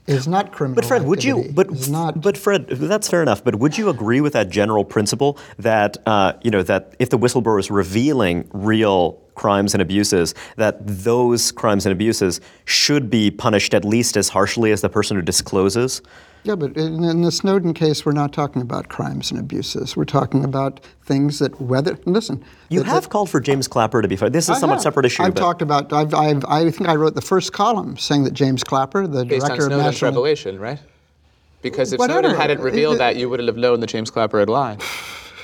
[0.06, 0.74] is not criminal.
[0.76, 1.50] But Fred, would you?
[1.52, 2.20] But not.
[2.20, 3.42] but Fred, that's fair enough.
[3.42, 7.18] But would you agree with that general principle that uh, you know that if the
[7.18, 13.74] whistleblower is revealing real crimes and abuses, that those crimes and abuses should be punished
[13.74, 16.02] at least as harshly as the person who discloses?
[16.44, 19.96] Yeah, but in, in the Snowden case, we're not talking about crimes and abuses.
[19.96, 22.44] We're talking about things that whether listen.
[22.68, 24.34] You that- have that- called for James Clapper to be fired.
[24.34, 24.82] This is a I somewhat have.
[24.82, 25.22] separate issue.
[25.22, 25.90] I've but talked about.
[25.92, 29.42] I've, I've, I think I wrote the first column saying that James Clapper, the Based
[29.44, 30.10] on director of Snowden's national.
[30.10, 30.78] revelation, right?
[31.62, 32.20] Because if Whatever.
[32.20, 34.82] Snowden hadn't revealed It- that, you would have known that James Clapper had lied.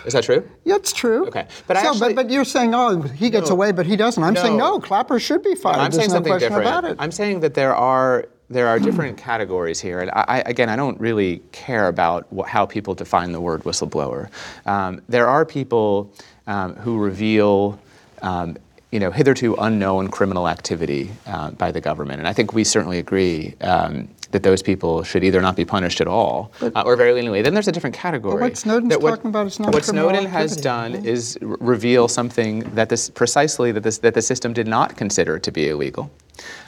[0.06, 0.48] Is that true?
[0.64, 1.26] Yeah, it's true.
[1.28, 1.46] Okay.
[1.66, 3.54] But so, actually- but, but you're saying, oh, he gets No.
[3.56, 4.22] away, but he doesn't.
[4.22, 4.72] I'm saying, No.
[4.76, 5.76] no, Clapper should be fired.
[5.76, 6.62] I'm There's saying no something different.
[6.62, 6.96] about it.
[6.98, 10.74] I'm saying that there are there are different categories here, and I, I, again, I
[10.74, 14.28] don't really care about how people define the word whistleblower.
[14.66, 16.12] Um, there are people
[16.46, 17.78] um, who reveal.
[18.22, 18.56] Um,
[18.92, 22.98] you know, hitherto unknown criminal activity uh, by the government, and I think we certainly
[22.98, 27.12] agree um, that those people should either not be punished at all uh, or very
[27.12, 27.42] leniently.
[27.42, 28.40] Then there's a different category.
[28.40, 32.60] what Snowden's that talking about is not what Snowden has done is r- reveal something
[32.74, 36.10] that this precisely that this that the system did not consider to be illegal,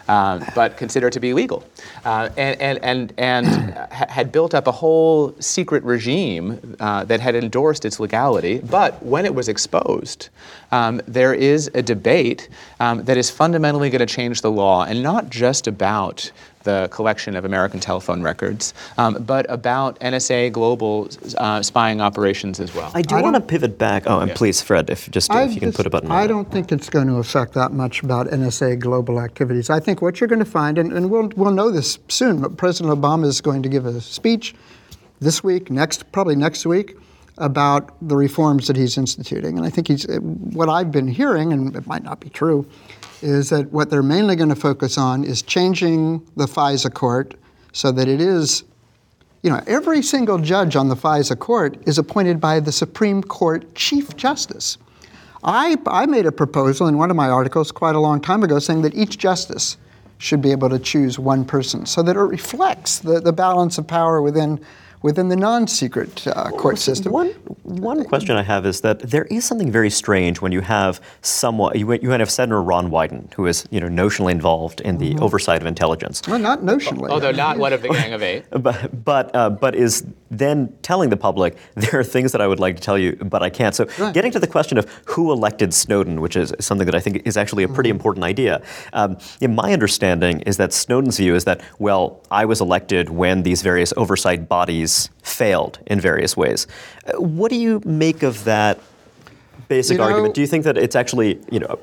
[0.09, 1.65] um, but consider to be legal,
[2.05, 3.47] uh, and and and and
[3.93, 8.59] ha- had built up a whole secret regime uh, that had endorsed its legality.
[8.59, 10.29] But when it was exposed,
[10.73, 12.49] um, there is a debate
[12.81, 16.31] um, that is fundamentally going to change the law, and not just about
[16.65, 21.09] the collection of American telephone records, um, but about NSA global
[21.39, 22.91] uh, spying operations as well.
[22.95, 24.05] I do I want to pivot back.
[24.07, 26.11] Oh, and please, Fred, if just I if you can put a button.
[26.11, 29.71] on I don't think it's going to affect that much about NSA global activities.
[29.71, 32.57] I think what you're going to find, and, and we'll, we'll know this soon, but
[32.57, 34.55] President Obama is going to give a speech
[35.21, 36.97] this week, next, probably next week,
[37.39, 39.57] about the reforms that he's instituting.
[39.57, 42.67] And I think he's, what I've been hearing, and it might not be true,
[43.23, 47.35] is that what they're mainly going to focus on is changing the FISA court
[47.73, 48.65] so that it is
[49.43, 53.75] you know, every single judge on the FISA court is appointed by the Supreme Court
[53.75, 54.79] Chief Justice.
[55.43, 58.61] I, I made a proposal in one of my articles quite a long time ago
[58.61, 59.77] saying that each justice
[60.19, 63.89] should be able to choose one person so that it reflects the, the balance of
[63.89, 64.65] power within,
[65.03, 67.13] within the non secret uh, court system.
[67.13, 67.29] One,
[67.63, 71.79] one question I have is that there is something very strange when you have someone,
[71.79, 75.23] you, you have Senator Ron Wyden, who is you know, notionally involved in the Mm-hmm.
[75.25, 77.11] oversight of intelligence, Well, not notionally.
[77.11, 78.45] Although not one of the Gang of Eight.
[78.51, 82.61] but, but, uh, but is then telling the public, there are things that I would
[82.61, 83.75] like to tell you, but I can't.
[83.75, 87.23] So getting to the question of who elected Snowden, which is something that I think
[87.27, 87.97] is actually a pretty Mm-hmm.
[87.97, 88.63] important idea.
[88.95, 93.43] Um, yeah, my understanding is that Snowden's view is that, well, I was elected when
[93.43, 94.92] these various oversight bodies
[95.23, 96.67] failed in various ways.
[97.07, 98.79] Uh, what do you make of that
[99.69, 100.35] basic You know- argument?
[100.35, 101.79] Do you think that it's actually, you know,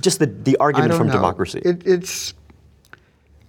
[0.00, 1.14] just the, the argument from know.
[1.14, 1.60] democracy?
[1.64, 2.34] It, it's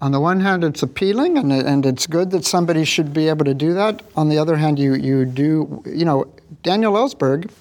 [0.01, 3.45] on the one hand, it's appealing, and, and it's good that somebody should be able
[3.45, 4.01] to do that.
[4.15, 6.25] On the other hand, you you do you know
[6.63, 7.51] Daniel Ellsberg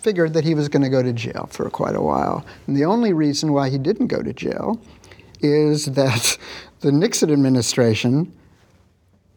[0.00, 2.84] figured that he was going to go to jail for quite a while, and the
[2.84, 4.80] only reason why he didn't go to jail
[5.40, 6.38] is that
[6.80, 8.32] the Nixon administration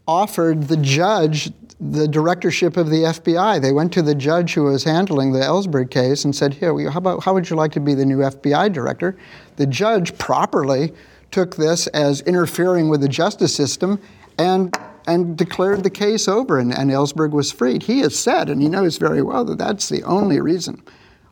[0.08, 3.62] offered the judge the directorship of the FBI.
[3.62, 6.98] They went to the judge who was handling the Ellsberg case and said, "Here, how
[6.98, 9.18] about how would you like to be the new FBI director?"
[9.58, 10.94] The judge properly
[11.32, 14.00] took this as interfering with the justice system
[14.38, 14.76] and
[15.06, 17.84] and declared the case over, and, and Ellsberg was freed.
[17.84, 20.82] He has said, and he knows very well that that's the only reason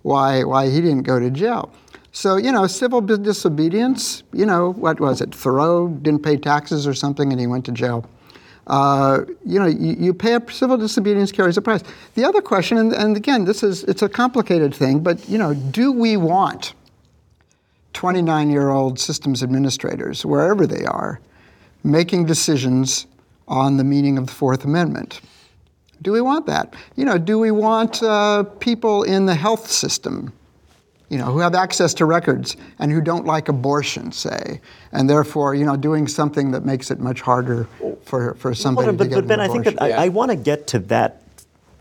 [0.02, 1.72] why why he didn't go to jail.
[2.12, 4.24] So you know, civil disobedience.
[4.34, 5.34] You know, what was it?
[5.34, 8.06] Thoreau didn't pay taxes or something, and he went to jail.
[8.72, 11.84] Uh, you know, you, you, pay a civil disobedience carries a price.
[12.16, 15.54] The other question, and, and again, this is it's a complicated thing, but you know,
[15.54, 16.74] do we want
[17.94, 21.20] 29-year-old systems administrators, wherever they are,
[21.84, 23.08] making decisions
[23.46, 25.20] on the meaning of the Fourth Amendment?
[26.02, 26.74] Do we want that?
[26.96, 30.32] You know, do we want uh, people in the health system
[31.12, 34.62] you know, who have access to records and who don't like abortion, say,
[34.94, 37.68] and therefore, you know, doing something that makes it much harder
[38.06, 40.32] for, for somebody well, but, to get But Ben, I think that I, I want
[40.32, 41.21] to get to that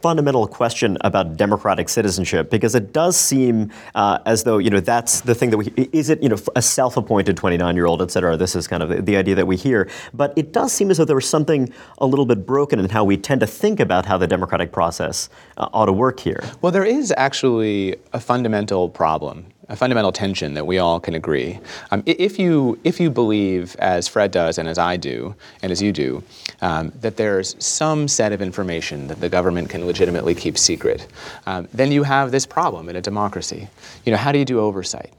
[0.00, 5.20] fundamental question about democratic citizenship because it does seem uh, as though you know that's
[5.20, 8.66] the thing that we is it you know a self-appointed 29-year-old et cetera this is
[8.66, 11.16] kind of the, the, idea that we hear but it does seem as though there
[11.16, 14.26] was something a little bit broken in how we tend to think about how the
[14.26, 15.28] democratic process
[15.58, 20.54] uh, ought to work here well there is actually a fundamental problem a fundamental tension
[20.54, 21.58] that we all can agree.
[21.92, 25.80] Um, if you if you believe, as Fred does and as I do and as
[25.80, 26.24] you do,
[26.62, 31.06] um, that there's some set of information that the government can legitimately keep secret,
[31.46, 33.68] um, then you have this problem in a democracy.
[34.04, 35.12] You know, how do you do oversight?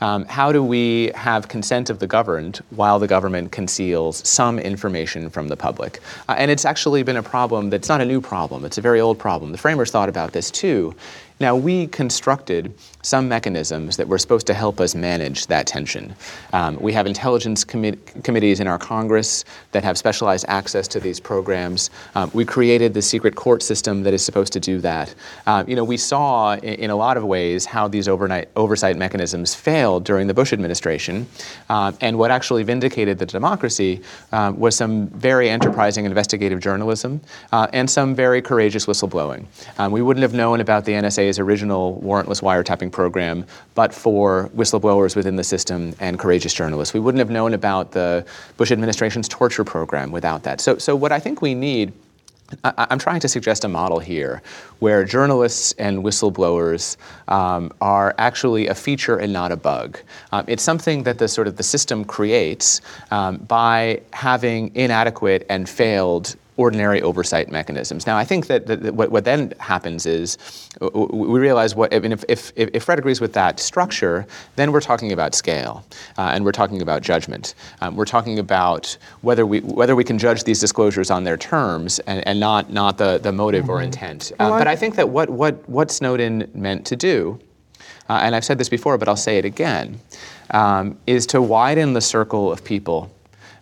[0.00, 5.28] Um, how do we have consent of the governed while the government conceals some information
[5.28, 6.00] from the public?
[6.28, 9.00] Uh, and it's actually been a problem that's not a new problem, it's a very
[9.00, 9.52] old problem.
[9.52, 10.94] The framers thought about this too.
[11.38, 16.14] Now, we constructed some mechanisms that were supposed to help us manage that tension.
[16.52, 21.18] Um, we have intelligence commi- committees in our Congress that have specialized access to these
[21.18, 21.90] programs.
[22.14, 25.14] Um, we created the secret court system that is supposed to do that.
[25.46, 28.96] Uh, you know, we saw in, in, a lot of ways how these overnight oversight
[28.96, 31.26] mechanisms failed during the Bush administration.
[31.68, 37.20] Uh, and what actually vindicated the democracy uh, was some very enterprising investigative journalism
[37.52, 39.46] uh, and some very courageous whistleblowing.
[39.78, 45.16] Um, we wouldn't have known about the NSA's original warrantless wiretapping program, but for whistleblowers
[45.16, 46.92] within the system and courageous journalists.
[46.92, 48.26] We wouldn't have known about the
[48.56, 50.60] Bush administration's torture program without that.
[50.60, 51.92] So, so what I think we need
[52.64, 54.42] I, am trying to suggest a model here
[54.80, 56.96] where journalists and whistleblowers
[57.28, 59.98] um, are actually a feature and not a bug.
[60.32, 62.80] Um, it's something that the sort of the system creates
[63.10, 68.06] um, by having inadequate and failed ordinary oversight mechanisms.
[68.06, 70.36] Now, I think that, that, that what, what, then happens is
[70.80, 74.82] we realize what, I mean, if, if, if Fred agrees with that structure, then we're
[74.82, 75.84] talking about scale
[76.18, 77.54] uh, and we're talking about judgment.
[77.80, 81.98] Um, we're talking about whether we, whether we can judge these disclosures on their terms
[82.00, 83.72] and, and not, not the, the motive mm-hmm.
[83.72, 84.32] or intent.
[84.38, 87.40] Um, but I think that what, what, what Snowden meant to do,
[88.10, 89.98] uh, and I've said this before, but I'll say it again,
[90.50, 93.10] um, is to widen the circle of people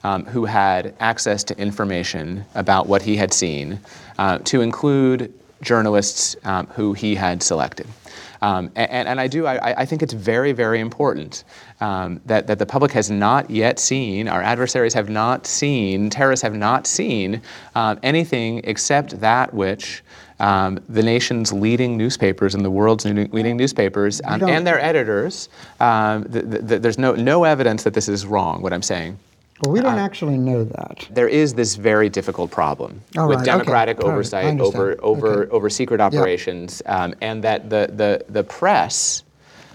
[0.09, 3.78] um, who had access to information about what he had seen,
[4.18, 7.86] uh, to include journalists um, who he had selected.
[8.40, 11.42] Um, and, and, I do, I, I, think it's very, very important
[11.80, 16.44] um, that, that the public has not yet seen, our adversaries have not seen, terrorists
[16.44, 17.42] have not seen
[17.74, 20.04] uh, anything except that which
[20.38, 25.48] um, the nation's leading newspapers and the world's leading newspapers um, and their editors,
[25.80, 29.18] um, the, the, there's no, no evidence that this is wrong, what I'm saying.
[29.62, 31.09] Well, we don't uh, actually know that.
[31.11, 34.09] There is this very difficult problem with right, democratic okay.
[34.09, 35.50] oversight right, over over okay.
[35.50, 36.94] over secret operations, yep.
[36.94, 39.24] um, and that the the the press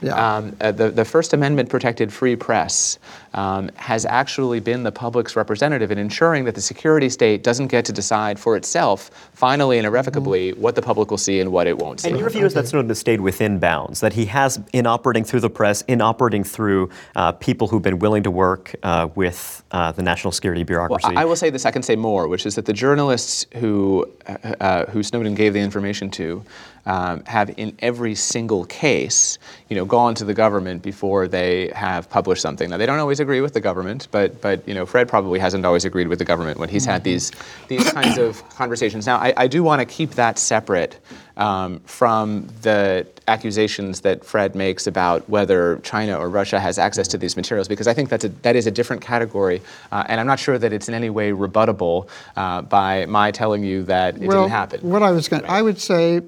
[0.03, 0.35] yeah.
[0.35, 2.99] Um, uh, the, the First Amendment protected free press
[3.33, 7.85] um, has actually been the public's representative in ensuring that the security state doesn't get
[7.85, 10.61] to decide for itself, finally and irrevocably, mm-hmm.
[10.61, 12.09] what the public will see and what it won't see.
[12.09, 15.23] And your view is that Snowden has stayed within bounds, that he has, in operating
[15.23, 19.63] through the press, in operating through uh, people who've been willing to work uh, with
[19.71, 21.07] uh, the national security bureaucracy.
[21.07, 24.09] Well, I will say this, I can say more, which is that the journalists who,
[24.27, 26.43] uh, uh, who Snowden gave the information to
[26.85, 29.37] um, have in every single case,
[29.69, 32.69] you know, gone to the government before they have published something.
[32.69, 35.65] Now they don't always agree with the government, but but you know, Fred probably hasn't
[35.65, 36.91] always agreed with the government when he's mm-hmm.
[36.91, 37.31] had these
[37.67, 39.07] these kinds of conversations.
[39.07, 40.99] Now I, I do want to keep that separate
[41.35, 47.17] um, from the accusations that Fred makes about whether China or Russia has access to
[47.17, 49.61] these materials, because I think that's a, that is a different category,
[49.91, 53.63] uh, and I'm not sure that it's in any way rebuttable uh, by my telling
[53.63, 54.81] you that it well, didn't happen.
[54.81, 55.51] What I was going, right?
[55.51, 56.21] I would say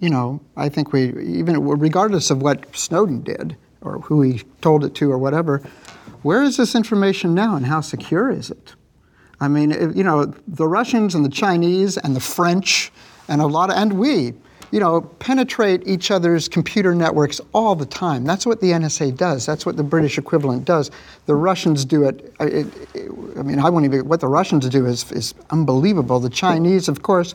[0.00, 4.84] you know, I think we, even regardless of what Snowden did or who he told
[4.84, 5.62] it to or whatever,
[6.22, 8.74] where is this information now and how secure is it?
[9.40, 12.92] I mean, you know, the Russians and the Chinese and the French
[13.28, 14.34] and a lot of, and we,
[14.70, 18.24] you know, penetrate each other's computer networks all the time.
[18.24, 19.46] That's what the NSA does.
[19.46, 20.90] That's what the British equivalent does.
[21.26, 22.32] The Russians do it.
[22.38, 24.06] it, it I mean, I wouldn't even.
[24.06, 26.20] What the Russians do is is unbelievable.
[26.20, 27.34] The Chinese, of course.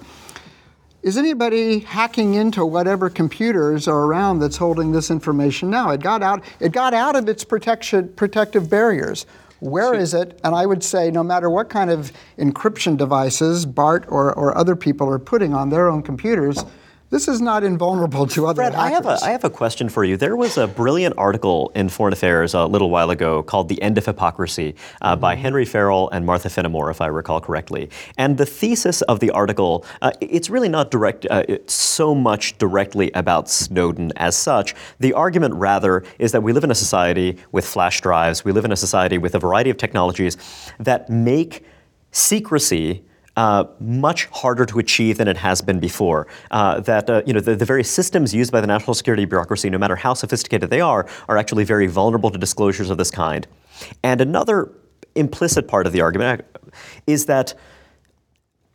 [1.05, 5.91] Is anybody hacking into whatever computers are around that's holding this information now?
[5.91, 6.43] It got out.
[6.59, 9.27] It got out of its protection protective barriers.
[9.59, 10.39] Where is it?
[10.43, 14.75] And I would say, no matter what kind of encryption devices Bart or, or other
[14.75, 16.65] people are putting on their own computers,
[17.09, 18.91] this is not invulnerable to other Fred, hackers.
[18.91, 20.17] I have, a, I have a question for you.
[20.17, 23.97] There was a brilliant article in Foreign Affairs a little while ago called The End
[23.97, 25.21] of Hypocrisy uh, mm-hmm.
[25.21, 27.89] by Henry Farrell and Martha Finnemore, if I recall correctly.
[28.17, 33.11] And the thesis of the article, uh, it's really not direct, uh, so much directly
[33.13, 34.73] about Snowden as such.
[34.99, 38.65] The argument, rather, is that we live in a society with flash drives, we live
[38.65, 40.37] in a society with a variety of technologies
[40.79, 41.63] that make
[42.11, 43.03] secrecy
[43.35, 46.27] uh, much harder to achieve than it has been before.
[46.51, 49.69] Uh, that uh, you know the, the very systems used by the national security bureaucracy,
[49.69, 53.47] no matter how sophisticated they are, are actually very vulnerable to disclosures of this kind.
[54.03, 54.71] And another
[55.15, 56.45] implicit part of the argument
[57.07, 57.53] is that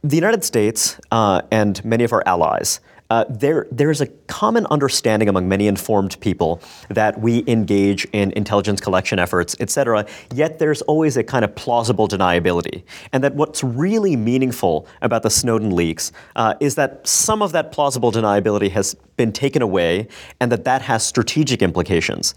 [0.03, 2.81] the United States uh, and many of our allies
[3.11, 8.81] uh, there, there's a common understanding among many informed people that we engage in intelligence
[8.81, 12.83] collection efforts, et cetera, yet there's always a kind of plausible deniability.
[13.13, 17.73] And that what's really meaningful about the Snowden leaks uh, is that some of that
[17.73, 20.09] plausible deniability has been taken away
[20.41, 22.35] and that that has strategic implications.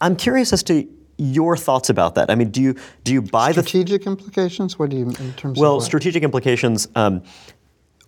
[0.00, 2.30] I'm curious as to your thoughts about that.
[2.30, 4.78] I mean, do you do you buy strategic the strategic implications?
[4.78, 6.88] What do you in terms well, strategic implications.
[6.94, 7.22] Um,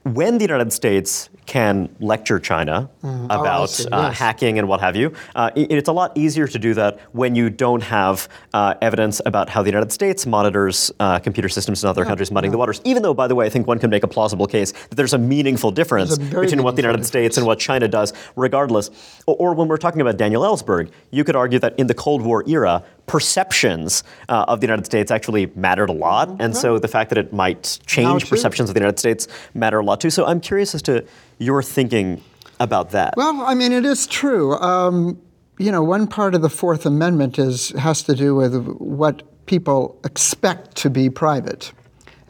[0.04, 3.24] when the United States can lecture China mm.
[3.26, 6.58] about oh, uh, hacking and what have you, uh, it, it's a lot easier to
[6.58, 11.18] do that when you don't have uh, evidence about how the United States monitors uh,
[11.18, 12.54] computer systems in other yeah, countries muddying yeah.
[12.54, 12.80] the waters.
[12.84, 15.14] Even though, by the way, I think one can make a plausible case that there's
[15.14, 17.08] a meaningful difference a between meaningful what the United difference.
[17.08, 18.90] States and what China does, regardless.
[19.26, 22.22] Or, or, when we're talking about Daniel Ellsberg, you could argue that in the Cold
[22.22, 26.28] War era, perceptions uh, of the United States actually mattered a lot.
[26.28, 26.42] Mm-hmm.
[26.42, 29.84] And so the fact that it might change perceptions of the United States matter a
[29.84, 30.10] lot too.
[30.10, 31.04] So I'm curious as to
[31.38, 32.22] your thinking
[32.60, 33.14] about that.
[33.16, 34.54] Well, I mean, it is true.
[34.54, 35.20] Um,
[35.58, 40.00] you know, one part of the Fourth Amendment is has to do with what people
[40.04, 41.72] expect to be private.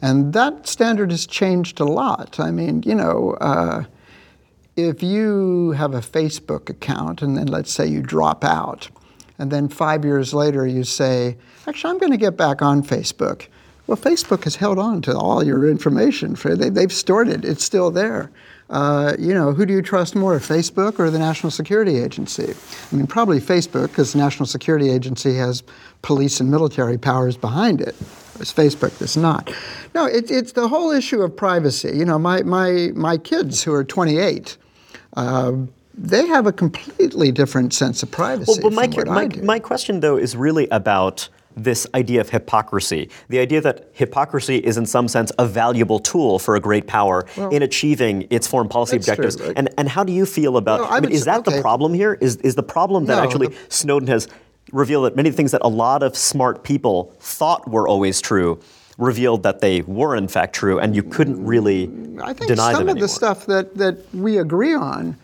[0.01, 2.39] And that standard has changed a lot.
[2.39, 3.85] I mean, you know, uh,
[4.75, 8.89] if you have a Facebook account and then let's say you drop out,
[9.39, 11.37] and then five years later you say,
[11.67, 13.47] actually, I'm going to get back on Facebook.
[13.87, 16.35] Well, Facebook has held on to all your information.
[16.35, 17.45] For, they, have stored it.
[17.45, 18.31] It's still there.
[18.69, 22.53] Uh, you know, who do you trust more, Facebook or the National Security Agency?
[22.91, 25.63] I mean, probably Facebook, because the National Security Agency has
[26.01, 27.93] police and military powers behind it,
[28.33, 29.53] whereas Facebook does not.
[29.93, 31.91] No, it, it's the whole issue of privacy.
[31.95, 34.57] You know, my, my, my kids who are 28,
[35.15, 35.53] uh,
[35.93, 38.61] they have a completely different sense of privacy.
[38.63, 43.09] Well, my, my, my question, though, is really about this idea of hypocrisy.
[43.29, 47.25] The idea that hypocrisy is, in some sense, a valuable tool for a great power
[47.37, 49.37] well, in achieving its foreign policy objectives.
[49.37, 51.55] True, and, and how do you feel about no, I mean, is that okay.
[51.55, 52.17] the problem here?
[52.21, 54.27] Is, is the problem that no, actually the, Snowden has
[54.71, 58.59] revealed that many things that a lot of smart people thought were always true?
[58.97, 62.71] revealed that they were in fact true, and you couldn't really mm, I think deny
[62.71, 65.17] some of the stuff that, that we agree on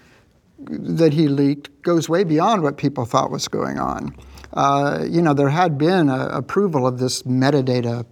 [0.60, 4.14] that he leaked goes way beyond what people thought was going on.
[4.54, 8.06] Uh, you know, there had been a, approval of this metadata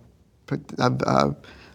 [0.78, 1.32] uh,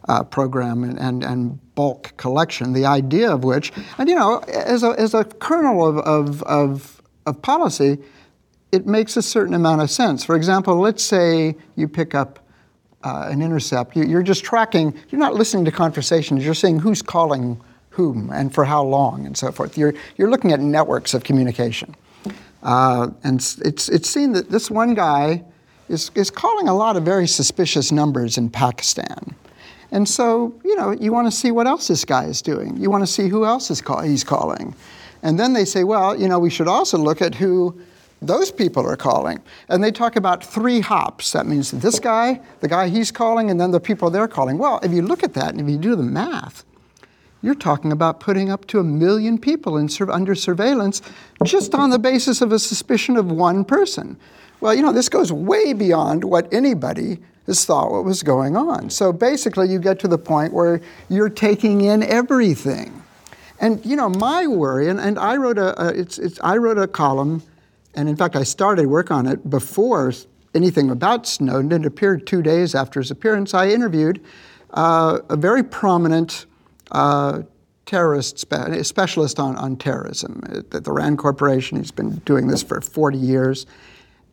[0.06, 4.84] uh, program and, and, and, bulk collection, the idea of which, and you know, as
[4.84, 7.98] a, as a kernel of, of, of, of policy,
[8.70, 10.24] it makes a certain amount of sense.
[10.24, 12.38] For example, let's say you pick up
[13.02, 17.02] uh, an intercept, you, are just tracking, you're not listening to conversations, you're seeing who's
[17.02, 17.60] calling
[17.90, 19.76] whom and for how long and so forth.
[19.76, 21.94] You're, you're looking at networks of communication.
[22.64, 25.44] Uh, and it's, it's seen that this one guy
[25.88, 29.34] is, is calling a lot of very suspicious numbers in Pakistan.
[29.90, 32.76] And so, you know, you want to see what else this guy is doing.
[32.78, 34.74] You want to see who else is call, he's calling.
[35.22, 37.78] And then they say, well, you know, we should also look at who
[38.20, 39.42] those people are calling.
[39.68, 41.32] And they talk about three hops.
[41.32, 44.58] That means this guy, the guy he's calling, and then the people they're calling.
[44.58, 46.64] Well, if you look at that and if you do the math,
[47.44, 51.02] you're talking about putting up to a million people in, under surveillance
[51.44, 54.16] just on the basis of a suspicion of one person.
[54.60, 58.88] Well, you know, this goes way beyond what anybody has thought what was going on.
[58.88, 60.80] So basically, you get to the point where
[61.10, 63.02] you're taking in everything.
[63.60, 66.78] And you know, my worry, and, and I wrote a, a it's, it's, I wrote
[66.78, 67.42] a column,
[67.94, 70.14] and in fact, I started work on it before
[70.54, 71.72] anything about Snowden.
[71.72, 73.52] It appeared two days after his appearance.
[73.52, 74.24] I interviewed
[74.70, 76.46] uh, a very prominent
[76.94, 77.42] uh,
[77.86, 81.76] terrorist spe- specialist on, on terrorism at the Rand Corporation.
[81.76, 83.66] He's been doing this for 40 years.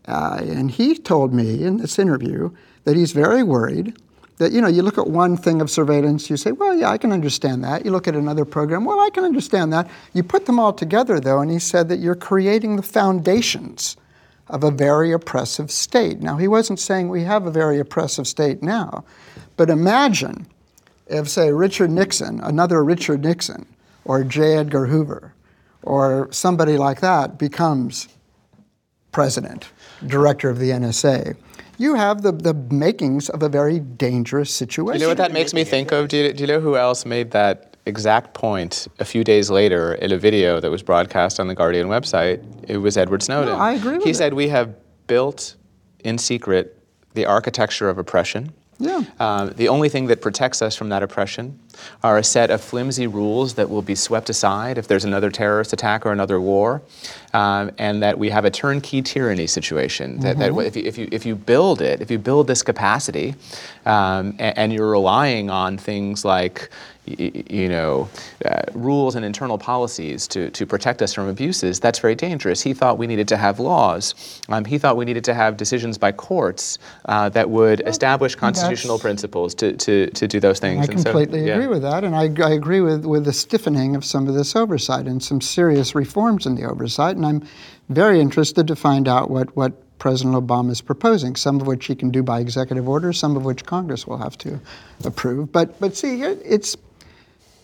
[0.05, 2.49] Uh, and he told me in this interview
[2.86, 3.95] that he's very worried
[4.38, 6.97] that, you know, you look at one thing of surveillance, you say, well, yeah, I
[6.97, 7.86] can understand that.
[7.86, 9.88] You look at another program, well, I can understand that.
[10.14, 13.97] You put them all together, though, and he said that you're creating the foundations
[14.47, 16.22] of a very oppressive state.
[16.22, 19.05] Now, he wasn't saying we have a very oppressive state now,
[19.57, 20.47] but imagine
[21.12, 23.66] if, say, Richard Nixon, another Richard Nixon,
[24.05, 24.57] or J.
[24.57, 25.34] Edgar Hoover,
[25.84, 28.07] or somebody like that becomes
[29.12, 29.70] president,
[30.07, 31.36] director of the NSA,
[31.78, 34.99] you have the, the makings of a very dangerous situation.
[34.99, 36.07] You know what that makes me think of?
[36.09, 39.95] Do you, do you know who else made that exact point a few days later
[39.95, 42.43] in a video that was broadcast on the Guardian website?
[42.70, 43.53] It was Edward Snowden.
[43.53, 44.16] No, I agree with He it.
[44.16, 44.76] said, We have
[45.07, 45.55] built
[46.03, 46.78] in secret
[47.16, 48.53] the architecture of oppression.
[48.82, 49.03] Yeah.
[49.19, 51.59] Um, the only thing that protects us from that oppression
[52.03, 55.73] are a set of flimsy rules that will be swept aside if there's another terrorist
[55.73, 56.82] attack or another war,
[57.34, 60.19] um, and that we have a turnkey tyranny situation.
[60.19, 63.36] That, that if, you, if, you, if you build it, if you build this capacity,
[63.86, 66.69] um, and, and you're relying on things like
[67.05, 68.07] you know,
[68.45, 72.61] uh, rules and internal policies to, to protect us from abuses, that's very dangerous.
[72.61, 74.41] He thought we needed to have laws.
[74.49, 78.97] Um, he thought we needed to have decisions by courts uh, that would establish constitutional
[78.97, 80.88] that's- principles to, to, to do those things.
[80.88, 81.55] I And so, completely yeah.
[81.55, 84.55] agree with that, and I, I agree with, with the stiffening of some of this
[84.55, 87.15] oversight and some serious reforms in the oversight.
[87.15, 87.47] And I'm
[87.89, 91.95] very interested to find out what, what President Obama is proposing, some of which he
[91.95, 94.59] can do by executive order, some of which Congress will have to
[95.05, 95.51] approve.
[95.51, 96.76] But, but see, it's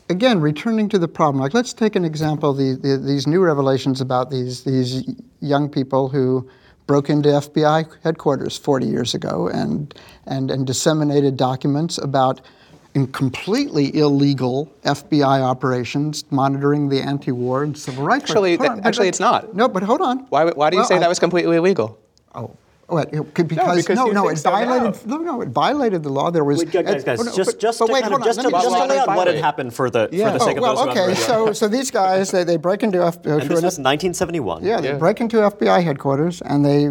[0.10, 1.42] again returning to the problem.
[1.42, 5.04] Like, let's take an example: the, the, these new revelations about these these
[5.42, 6.50] young people who
[6.86, 9.94] broke into FBI headquarters 40 years ago and
[10.26, 12.40] and and disseminated documents about
[12.98, 18.24] in completely illegal FBI operations monitoring the anti-war and civil rights.
[18.24, 19.54] Actually, Hold that- on, actually, it's not.
[19.56, 20.26] No, but hold on.
[20.30, 21.96] Why, why do you Well, say I- that was completely illegal?
[22.34, 22.50] Oh,
[22.88, 23.14] what?
[23.14, 25.06] It could, because, because no, no, it violated.
[25.06, 26.32] No, no, it violated the law.
[26.32, 26.58] There was.
[26.58, 28.42] Wait, guys, guys, it- oh, no, just, but- just, but to wait, kind of, just,
[28.42, 30.32] to, just to lay out what had happened for the, Yeah.
[30.32, 32.58] for the Oh, sake of well, those who okay, so so these guys they, they
[32.58, 34.64] break into F, uh, And this an was 1971.
[34.64, 34.98] yeah they Yeah.
[34.98, 36.90] break into FBI headquarters and they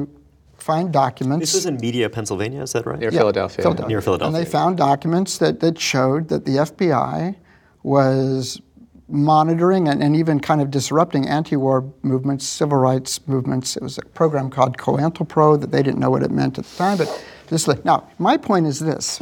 [0.66, 1.46] find documents.
[1.46, 2.98] This was in Media, Pennsylvania, is that right?
[2.98, 3.86] Near Yeah, Philadelphia.
[3.86, 4.26] Near Philadelphia.
[4.26, 7.36] And they found documents that, that showed that the FBI
[7.84, 8.60] was
[9.08, 13.76] monitoring and, and even kind of disrupting anti-war movements, civil rights movements.
[13.76, 16.76] It was a program called COINTELPRO that they didn't know what it meant at the
[16.76, 16.98] time.
[16.98, 19.20] But just like, now, my point is this: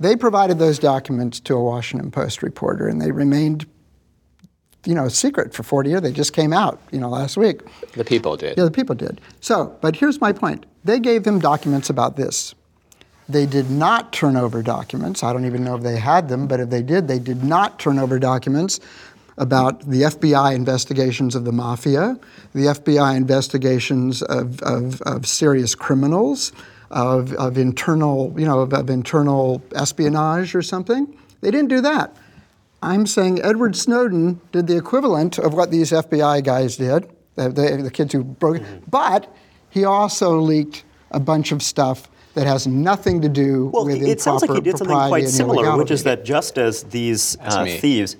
[0.00, 3.66] they provided those documents to a Washington Post reporter, and they remained,
[4.84, 6.02] you know, secret for 40 years.
[6.02, 7.62] They just came out, you know, last week.
[7.92, 8.56] The people did.
[8.56, 9.20] Yeah, the people did.
[9.40, 10.66] So, but here's my point.
[10.84, 12.54] They gave them documents about this.
[13.28, 15.22] They did not turn over documents.
[15.22, 17.78] I don't even know if they had them, but if they did, they did not
[17.78, 18.80] turn over documents
[19.38, 22.18] about the FBI investigations of the mafia,
[22.52, 26.52] the FBI investigations of, of, of serious criminals,
[26.90, 31.18] of, of internal, you know, of, of internal espionage or something.
[31.40, 32.16] They didn't do that.
[32.84, 37.82] I'm saying Edward Snowden did the equivalent of what these FBI guys did, the, the,
[37.84, 38.74] the kids who broke Mm-hmm.
[38.74, 39.34] it, but
[39.70, 44.20] he also leaked a bunch of stuff that has nothing to do Well, with it
[44.20, 48.16] sounds like he did something quite similar, which is that just as these uh, thieves,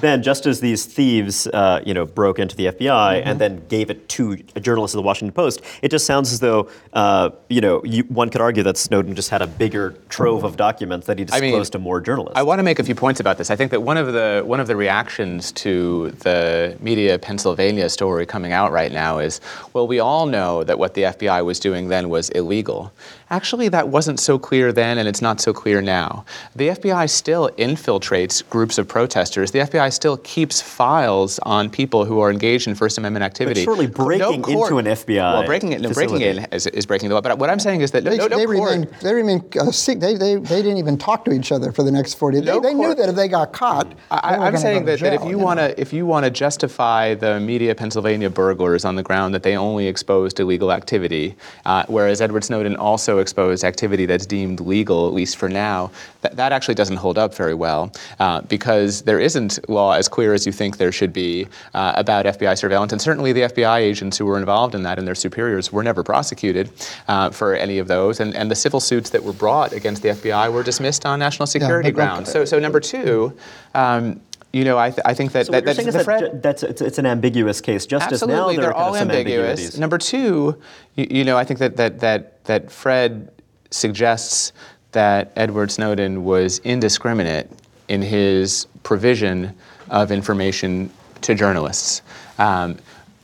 [0.00, 3.28] Ben, just as these thieves, uh, you know, broke into the FBI Mm-hmm.
[3.28, 6.40] and then gave it to a journalist of the Washington Post, it just sounds as
[6.40, 10.44] though, uh, you know, you, one could argue that Snowden just had a bigger trove
[10.44, 12.36] of documents that he I mean, disclosed to more journalists.
[12.38, 13.50] I want to make a few points about this.
[13.50, 18.26] I think that one of the one of the reactions to the Media Pennsylvania story
[18.26, 19.40] coming out right now is,
[19.72, 22.92] well, we all know that what the FBI was doing then was illegal.
[23.32, 26.24] Actually, that wasn't so clear then, and it's not so clear now.
[26.56, 29.52] The FBI still infiltrates groups of protesters.
[29.52, 33.62] The FBI still keeps files on people who are engaged in First Amendment activity.
[33.62, 37.14] surely breaking into an FBI well, breaking it, no, breaking in is, is breaking the
[37.14, 37.20] law.
[37.20, 39.44] But what I'm saying is that no, They, no, no they court- remain, they remain
[39.60, 40.00] uh, sick.
[40.00, 42.46] They, they, they didn't even talk to each other for the next 40 days.
[42.46, 44.96] No they, they knew that if they got caught, they I, were I'm saying go
[44.96, 47.76] to that, that if jail, you want to if you want to justify the Media
[47.76, 52.74] Pennsylvania burglars on the ground that they only exposed illegal activity, uh, whereas Edward Snowden
[52.74, 55.90] also exposed activity that's deemed legal, at least for now,
[56.22, 60.34] that, that actually doesn't hold up very well uh, because there isn't law as clear
[60.34, 64.18] as you think there should be uh, about FBI surveillance, and certainly the FBI agents
[64.18, 66.70] who were involved in that and their superiors were never prosecuted
[67.08, 70.08] uh, for any of those, and, and the civil suits that were brought against the
[70.08, 72.30] FBI were dismissed on national security look- grounds.
[72.30, 73.32] So, so number two.
[73.74, 74.20] Um,
[74.52, 76.04] you know, I, th- I think that, so that, what you're that saying is the
[76.04, 77.86] that ju- that's, it's, it's an ambiguous case.
[77.86, 79.78] Just as now they're all ambiguous.
[79.78, 80.60] Number two,
[80.96, 83.30] you, you know, I think that that that that Fred
[83.70, 84.52] suggests
[84.92, 87.48] that Edward Snowden was indiscriminate
[87.88, 89.54] in his provision
[89.88, 90.90] of information
[91.20, 92.02] to journalists.
[92.38, 92.76] Um,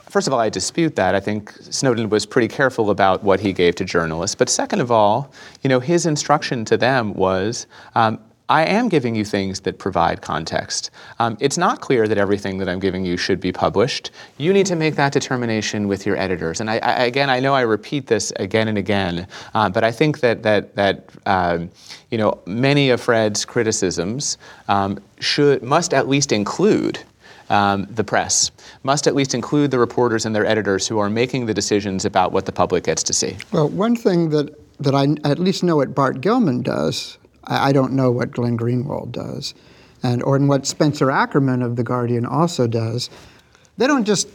[0.09, 1.15] first of all, I dispute that.
[1.15, 4.35] I think Snowden was pretty careful about what he gave to journalists.
[4.37, 8.19] But second of all, you know, his instruction to them was um,
[8.49, 10.91] I am giving you things that provide context.
[11.19, 14.13] Um, it's not clear that everything that I'm giving you should be published.
[14.39, 16.61] You need to make that determination with your editors.
[16.61, 19.91] And I, I, again, I know I repeat this again and again, uh, but I
[19.91, 21.71] think that that that um,
[22.11, 24.39] you know many of Fred's criticisms
[24.69, 27.01] um, should must at least include.
[27.49, 28.51] Um, the press
[28.83, 32.33] must at least include the reporters and their editors who are making the decisions about
[32.33, 33.37] what the public gets to see.
[33.53, 37.73] Well, one thing that, that I at least know what Bart Gellman does I, I
[37.73, 39.55] don't know what Glenn Greenwald does,
[40.03, 43.11] and or what Spencer Ackerman of the Guardian also does.
[43.77, 44.29] They don't just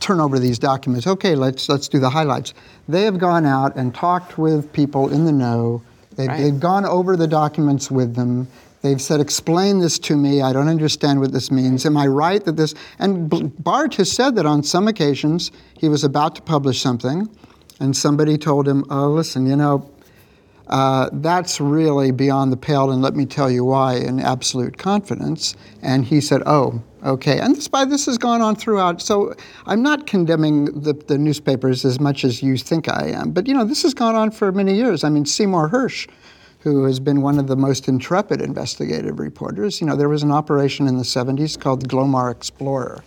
[0.00, 1.06] turn over these documents.
[1.06, 2.54] Okay, let's let's do the highlights.
[2.88, 5.82] They have gone out and talked with people in the know.
[6.16, 6.42] They've, right.
[6.42, 8.48] they've gone over the documents with them.
[8.82, 10.40] They've said, explain this to me.
[10.40, 11.84] I don't understand what this means.
[11.84, 12.74] Am I right that this?
[12.98, 13.28] And
[13.62, 17.28] Bart has said that on some occasions he was about to publish something,
[17.78, 19.88] and somebody told him, oh, listen, you know,
[20.70, 25.56] uh, that's really beyond the pale, and let me tell you why in absolute confidence.
[25.82, 27.40] And he said, Oh, okay.
[27.40, 29.02] And this, by this has gone on throughout.
[29.02, 29.34] So
[29.66, 33.32] I'm not condemning the, the newspapers as much as you think I am.
[33.32, 35.04] But, you know, this has gone on for many years.
[35.04, 36.08] I mean, Seymour Hersh
[36.60, 40.30] who has been one of the most intrepid investigative reporters, you know, there was an
[40.30, 43.02] operation in the 70s called Glomar Explorer,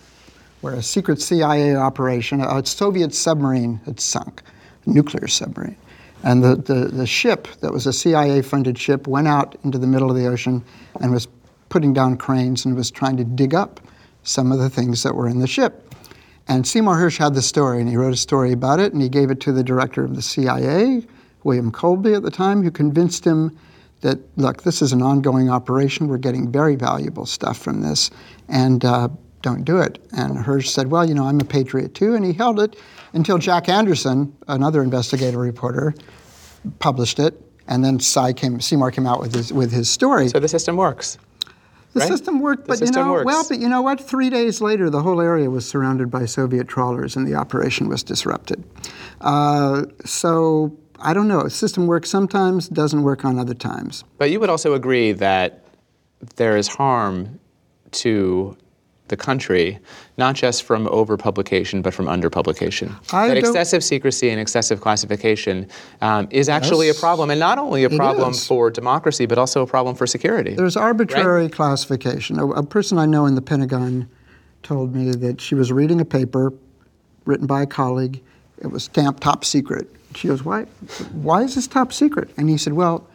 [0.61, 4.41] where a secret CIA operation, a Soviet submarine had sunk,
[4.85, 5.75] a nuclear submarine.
[6.23, 9.87] And the, the, the ship, that was a CIA funded ship, went out into the
[9.87, 10.63] middle of the ocean
[11.01, 11.27] and was
[11.69, 13.79] putting down cranes and was trying to dig up
[14.23, 15.93] some of the things that were in the ship.
[16.47, 19.09] And Seymour Hersh had the story, and he wrote a story about it, and he
[19.09, 21.05] gave it to the director of the CIA,
[21.43, 23.57] William Colby at the time, who convinced him
[24.01, 26.07] that, look, this is an ongoing operation.
[26.07, 28.11] We're getting very valuable stuff from this,
[28.49, 29.07] and uh,
[29.41, 30.05] don't do it.
[30.11, 32.77] And Hersh said, well, you know, I'm a patriot too, and he held it
[33.13, 35.93] until Jack Anderson, another investigative reporter,
[36.79, 37.99] published it, and then
[38.33, 40.27] came, Seymour came out with his with his story.
[40.29, 41.17] So the system works.
[41.93, 42.09] The right?
[42.09, 43.25] system worked, but you know, works.
[43.25, 44.01] well, but you know what?
[44.01, 48.01] Three days later, the whole area was surrounded by Soviet trawlers, and the operation was
[48.01, 48.63] disrupted.
[49.21, 51.43] Uh, so I don't know.
[51.43, 54.03] The system works sometimes, doesn't work on other times.
[54.17, 55.65] But you would also agree that
[56.37, 57.39] there is harm
[57.91, 58.57] to
[59.13, 59.77] the country,
[60.17, 62.95] not just from overpublication, but from underpublication.
[63.13, 65.67] I that excessive secrecy and excessive classification
[66.01, 69.61] um, is actually yes, a problem, and not only a problem for democracy, but also
[69.61, 70.55] a problem for security.
[70.55, 71.51] There's arbitrary right?
[71.51, 72.39] classification.
[72.39, 74.09] A, a person I know in the Pentagon
[74.63, 76.51] told me that she was reading a paper
[77.25, 78.19] written by a colleague.
[78.63, 79.87] It was stamped top secret.
[80.15, 80.63] She goes, "Why?
[81.11, 83.07] Why is this top secret?" And he said, "Well."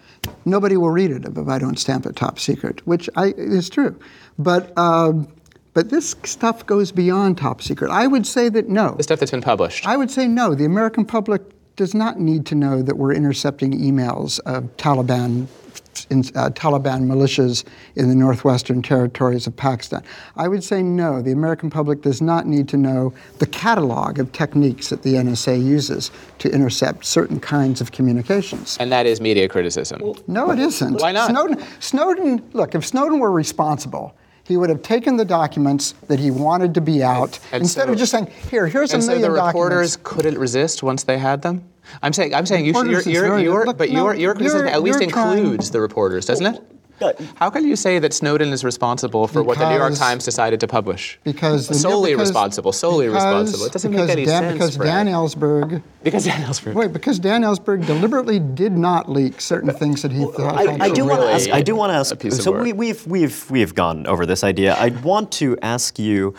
[0.44, 3.98] Nobody will read it if I don't stamp it top secret, which I, is true.
[4.38, 5.28] But um,
[5.78, 7.88] but this stuff goes beyond top secret.
[7.92, 8.96] I would say that no.
[8.96, 9.86] The stuff that's been published.
[9.86, 10.52] I would say no.
[10.52, 11.40] The American public
[11.76, 15.46] does not need to know that we're intercepting emails of Taliban
[16.10, 17.62] in, uh, Taliban militias
[17.94, 20.02] in the northwestern territories of Pakistan.
[20.34, 21.22] I would say no.
[21.22, 25.64] The American public does not need to know the catalog of techniques that the NSA
[25.64, 28.76] uses to intercept certain kinds of communications.
[28.80, 30.00] And that is media criticism.
[30.02, 31.00] Well, no, it isn't.
[31.00, 31.30] Why not?
[31.30, 34.16] Snowden, Snowden, look, if Snowden were responsible,
[34.48, 37.92] he would have taken the documents that he wanted to be out and instead so,
[37.92, 41.04] of just saying, "Here, here's a million documents." And so the reporters couldn't resist once
[41.04, 41.68] they had them.
[42.02, 44.66] I'm saying, I'm saying, you should, you're, you're, you're, look, but no, your your criticism
[44.66, 46.62] at least includes trying, the reporters, doesn't it?
[47.36, 50.60] How can you say that Snowden is responsible for what the New York Times decided
[50.60, 51.18] to publish?
[51.24, 53.66] Because solely because, responsible, solely because, responsible.
[53.66, 54.52] It doesn't make any Dan, sense.
[54.54, 55.82] Because Dan Ellsberg.
[56.02, 56.74] Because Dan Ellsberg.
[56.74, 60.56] Wait, because Dan Ellsberg deliberately did not leak certain things that he thought.
[60.56, 61.50] I, I do want to ask.
[61.50, 62.40] I do want to ask.
[62.42, 64.74] So we, we've we've we've gone over this idea.
[64.74, 66.34] I want to ask you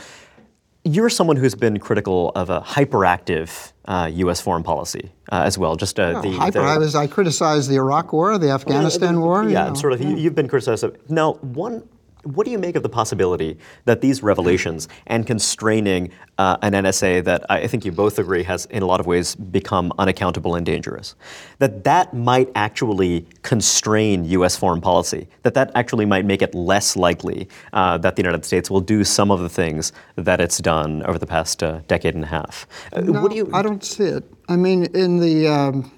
[0.94, 4.42] you're someone who's been critical of a hyperactive uh, U.S.
[4.42, 5.76] foreign policy uh, as well.
[5.76, 6.62] Just uh, the, hyper.
[6.62, 9.44] The, I was I criticized the Iraq War, the Afghanistan War.
[9.44, 9.74] Yeah, you know.
[9.76, 10.02] sort of.
[10.02, 10.10] Yeah.
[10.10, 10.84] You, have been criticized.
[10.84, 11.88] Of, now, one
[12.24, 17.24] what do you make of the possibility that these revelations and constraining uh, an NSA
[17.24, 20.66] that I think you both agree has, in a lot of ways, become unaccountable and
[20.66, 21.16] dangerous,
[21.60, 24.56] that that might actually constrain U.S.
[24.56, 28.70] foreign policy, that that actually might make it less likely uh, that the United States
[28.70, 32.24] will do some of the things that it's done over the past uh, decade and
[32.24, 32.68] a half?
[32.92, 33.50] Uh, no, what do you?
[33.54, 34.24] I don't see it.
[34.50, 35.92] I mean, in the um,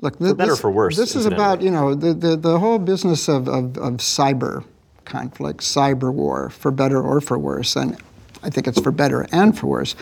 [0.00, 0.96] look, for better this, for worse.
[0.96, 4.64] This is about you know the, the, the whole business of, of, of cyber
[5.08, 7.74] conflict, cyber war, for better or for worse.
[7.74, 7.96] And
[8.42, 9.96] I think it's for better and for worse.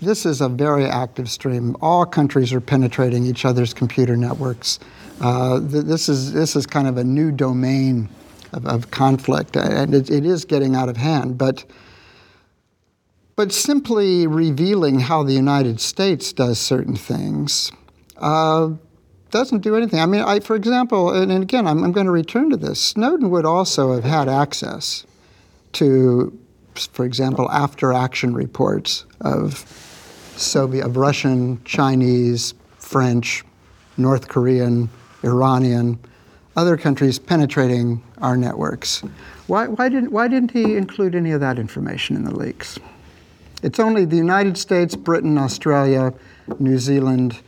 [0.00, 1.76] this is a very active stream.
[1.80, 4.78] All countries are penetrating each other's computer networks.
[5.20, 8.08] Uh, th- this is this is kind of a new domain
[8.52, 11.38] of, of conflict, and it, it is getting out of hand.
[11.38, 11.64] But
[13.36, 17.72] but simply revealing how the United States does certain things
[18.18, 18.70] uh,
[19.34, 19.98] doesn't do anything.
[19.98, 22.80] I mean, I, for example, and, and again, I'm, I'm going to return to this.
[22.80, 25.04] Snowden would also have had access
[25.72, 26.38] to,
[26.92, 29.66] for example, after action reports of
[30.36, 33.42] Soviet, of Russian, Chinese, French,
[33.96, 34.88] North Korean,
[35.24, 35.98] Iranian,
[36.54, 39.00] other countries penetrating our networks.
[39.48, 42.78] Why, why, didn't, why didn't he include any of that information in the leaks?
[43.64, 46.14] It's only the United States, Britain, Australia,
[46.60, 47.40] New Zealand,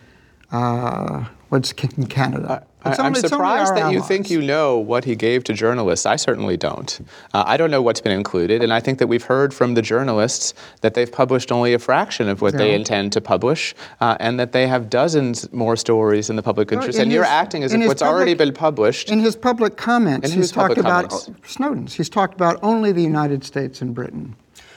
[0.51, 2.66] uh, what's in Canada.
[2.86, 6.06] I, am surprised that you think you know what he gave to journalists.
[6.06, 7.01] I certainly don't.
[7.35, 9.82] Uh, I don't know what's been included, and I think that we've heard from the
[9.82, 12.59] journalists that they've published only a fraction of what yeah.
[12.59, 16.70] they intend to publish, uh, and that they have dozens more stories in the public
[16.70, 16.98] interest.
[16.98, 19.10] and his, you're acting as if what's public, already been published.
[19.10, 21.12] In his public comments, he's talked about
[21.44, 21.94] Snowden's.
[21.94, 24.36] He's talked about only the United States and Britain.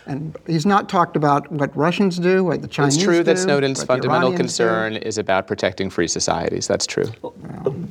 [0.10, 3.02] And he's not talked about what Russians do, what the Chinese do.
[3.02, 5.00] It's true do, that Snowden's fundamental concern do.
[5.00, 6.68] is about protecting free societies.
[6.68, 7.06] That's true.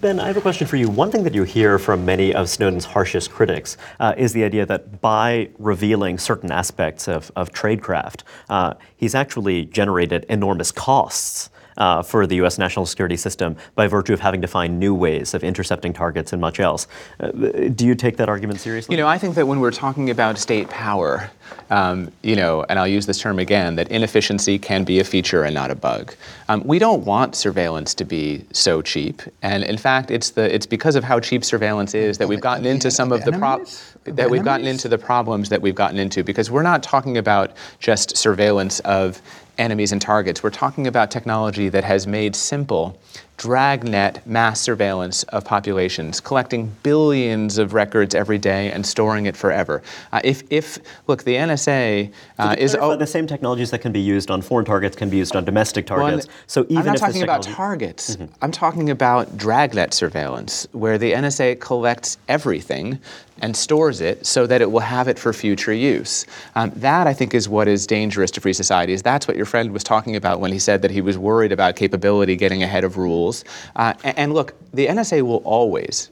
[0.00, 0.88] Ben, I have a question for you.
[0.88, 4.66] One thing that you hear from many of Snowden's harshest critics uh, is the idea
[4.66, 12.02] that by revealing certain aspects of, of tradecraft, uh, he's actually generated enormous costs uh,
[12.02, 12.58] for the U.S.
[12.58, 16.40] national security system by virtue of having to find new ways of intercepting targets and
[16.40, 16.86] much else.
[17.20, 18.94] Uh, do you take that argument seriously?
[18.94, 21.30] You know, I think that when we're talking about state power,
[21.70, 25.44] um, you know, and I'll use this term again, that inefficiency can be a feature
[25.44, 26.14] and not a bug.
[26.48, 30.66] Um, we don't want surveillance to be so cheap, and in fact, it's the it's
[30.66, 34.30] because of how cheap surveillance is that we've gotten into some of the problems that
[34.30, 38.16] we've gotten into the problems that we've gotten into because we're not talking about just
[38.16, 39.20] surveillance of
[39.58, 40.42] enemies and targets.
[40.42, 42.98] We're talking about technology that has made simple
[43.38, 49.80] dragnet mass surveillance of populations, collecting billions of records every day and storing it forever.
[50.12, 54.00] Uh, if, if, look, the NSA uh, is oh, the same technologies that can be
[54.00, 56.26] used on foreign targets can be used on domestic targets.
[56.26, 58.16] Well, so even I'm not talking about targets.
[58.16, 58.32] Mm-hmm.
[58.42, 62.98] I'm talking about dragnet surveillance, where the NSA collects everything
[63.40, 66.26] and stores it so that it will have it for future use.
[66.54, 69.02] Um, that, I think, is what is dangerous to free societies.
[69.02, 71.76] That's what your friend was talking about when he said that he was worried about
[71.76, 73.44] capability getting ahead of rules.
[73.76, 76.10] Uh, and, and look, the NSA will always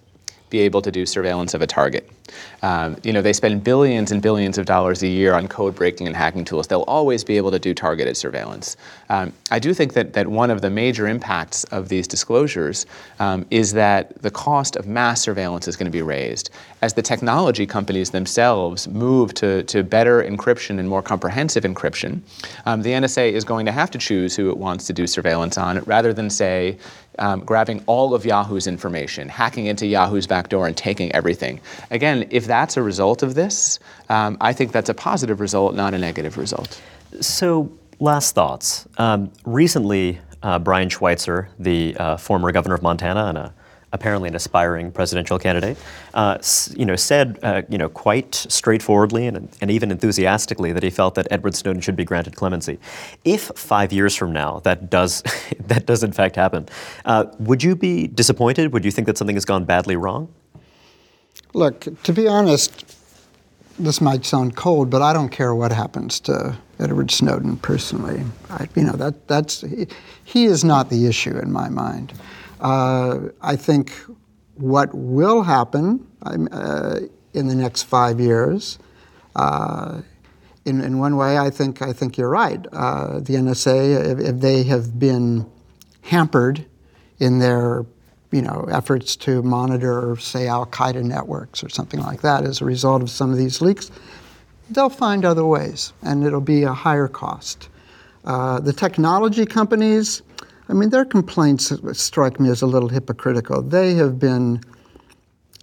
[0.50, 2.08] be able to do surveillance of a target.
[2.62, 6.06] Um, you know, they spend billions and billions of dollars a year on code breaking
[6.06, 6.66] and hacking tools.
[6.66, 8.76] They'll always be able to do targeted surveillance.
[9.08, 12.86] Um, I do think that, that one of the major impacts of these disclosures
[13.20, 16.50] um, is that the cost of mass surveillance is going to be raised.
[16.82, 22.20] As the technology companies themselves move to, to better encryption and more comprehensive encryption,
[22.64, 25.58] um, the NSA is going to have to choose who it wants to do surveillance
[25.58, 26.78] on rather than say,
[27.18, 31.60] um, grabbing all of Yahoo's information, hacking into Yahoo's backdoor and taking everything.
[31.90, 33.78] Again, if that's a result of this,
[34.08, 36.80] um, I think that's a positive result, not a negative result.
[37.20, 38.86] So, last thoughts.
[38.98, 43.54] Um, recently, uh, Brian Schweitzer, the uh, former governor of Montana and a
[43.96, 45.76] apparently an aspiring presidential candidate,
[46.14, 46.38] uh,
[46.76, 51.14] you know, said, uh, you know, quite straightforwardly and, and even enthusiastically that he felt
[51.16, 52.78] that Edward Snowden should be granted clemency.
[53.24, 55.22] If five years from now that does,
[55.66, 56.68] that does in fact happen,
[57.04, 58.72] uh, would you be disappointed?
[58.72, 60.32] Would you think that something has gone badly wrong?
[61.54, 62.84] Look, to be honest,
[63.78, 68.22] this might sound cold, but I don't care what happens to Edward Snowden personally.
[68.50, 69.86] I, you know, that, that's, he,
[70.24, 72.12] he is not the issue in my mind.
[72.60, 73.92] Uh, I think
[74.54, 77.00] what will happen uh,
[77.34, 78.78] in the next five years,
[79.34, 80.00] uh,
[80.64, 82.64] in, in one way, I think, I think you're right.
[82.72, 85.48] Uh, the NSA, if, if, they have been
[86.02, 86.64] hampered
[87.18, 87.84] in their
[88.32, 92.64] you know, efforts to monitor, say, Al Qaeda networks or something like that as a
[92.64, 93.90] result of some of these leaks,
[94.70, 97.68] they'll find other ways, and it'll be a higher cost.
[98.24, 100.22] Uh, the technology companies,
[100.68, 103.62] I mean, their complaints strike me as a little hypocritical.
[103.62, 104.60] They have been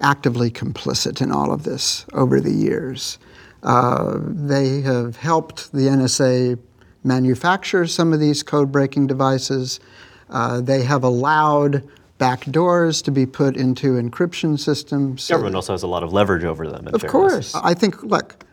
[0.01, 3.19] actively complicit in all of this over the years.
[3.63, 6.59] Uh, they have helped the NSA
[7.03, 9.79] manufacture some of these code breaking devices.
[10.29, 11.87] Uh, they have allowed
[12.19, 15.27] backdoors to be put into encryption systems.
[15.27, 16.87] Government also has a lot of leverage over them.
[16.87, 17.11] of fairness.
[17.11, 17.55] course.
[17.55, 18.45] I think, look,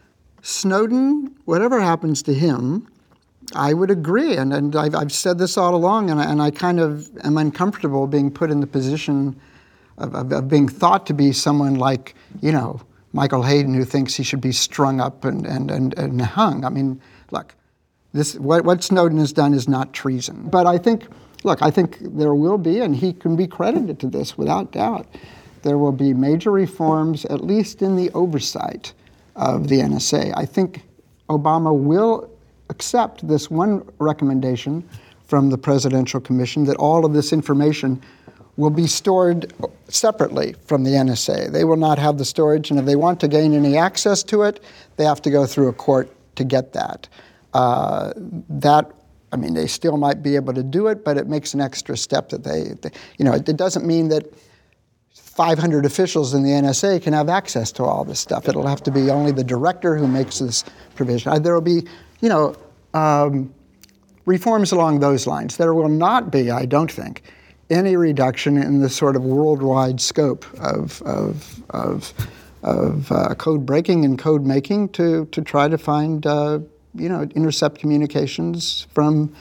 [0.43, 2.89] Snowden, whatever happens to him,
[3.55, 6.51] I would agree, and, and I've, I've said this all along, and I, and I
[6.51, 9.39] kind of am uncomfortable being put in the position
[9.98, 12.81] of, of, of, being thought to be someone like, you know,
[13.12, 16.64] Michael Hayden, who thinks he should be strung up and, and, and, and hung.
[16.64, 17.01] I mean,
[17.32, 17.55] look,
[18.12, 20.48] this what, what Snowden has done is not treason.
[20.48, 21.06] But I think,
[21.43, 25.06] look, I think there will be, and he can be credited to this without doubt.
[25.62, 28.93] There will be major reforms, at least in the oversight
[29.36, 30.32] of the NSA.
[30.36, 30.82] I think
[31.28, 32.31] Obama will
[32.70, 34.88] accept this one recommendation
[35.26, 38.01] from the Presidential Commission that all of this information
[38.56, 39.52] will be stored
[39.88, 41.52] separately from the NSA.
[41.52, 44.42] They will not have the storage, and if they want to gain any access to
[44.42, 44.62] it,
[44.97, 47.09] they have to go through a court to get that.
[47.52, 48.12] Uh,
[48.48, 48.92] that
[49.32, 51.97] I mean, they still might be able to do it, but it makes an extra
[51.97, 54.32] step that they, they you know, it, it, doesn't mean that
[55.14, 58.48] 500 officials in the NSA can have access to all this stuff.
[58.48, 60.64] It'll have to be only the director who makes this
[60.97, 61.30] provision.
[61.30, 61.86] Uh, there will be,
[62.20, 62.55] you know,
[62.94, 63.52] um,
[64.26, 65.56] reforms along those lines.
[65.56, 67.22] There will not be, I don't think,
[67.70, 72.12] any reduction in the sort of worldwide scope of, of, of,
[72.62, 76.59] of uh, code breaking and code making to, to try to find, uh,
[76.94, 79.34] you know, intercept communications from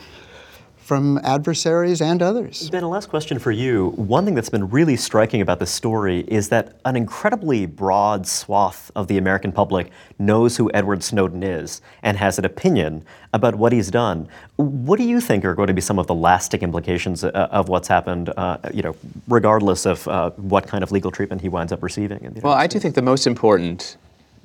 [0.89, 2.67] from adversaries and others.
[2.71, 3.89] Ben, a last question for you.
[3.89, 8.89] One thing that's been really striking about this story is that an incredibly broad swath
[8.95, 13.71] of the American public knows who Edward Snowden is and has an opinion about what
[13.71, 14.27] he's done.
[14.55, 17.69] What do you think are going to be some of the lasting implications uh, of
[17.69, 18.95] what's happened, uh, you know,
[19.27, 22.35] regardless of uh, what kind of legal treatment he winds up receiving?
[22.41, 23.97] well, I do think the most important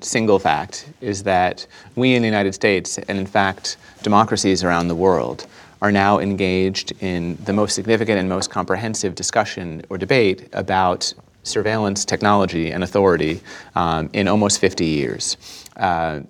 [0.03, 1.67] single fact is that
[1.97, 5.47] we in the United States, and in fact democracies around the world,
[5.85, 11.13] are now engaged in the most significant and most comprehensive discussion or debate about
[11.43, 13.39] surveillance technology and authority
[13.75, 15.37] um, in almost 50 years.
[15.77, 16.21] Uh,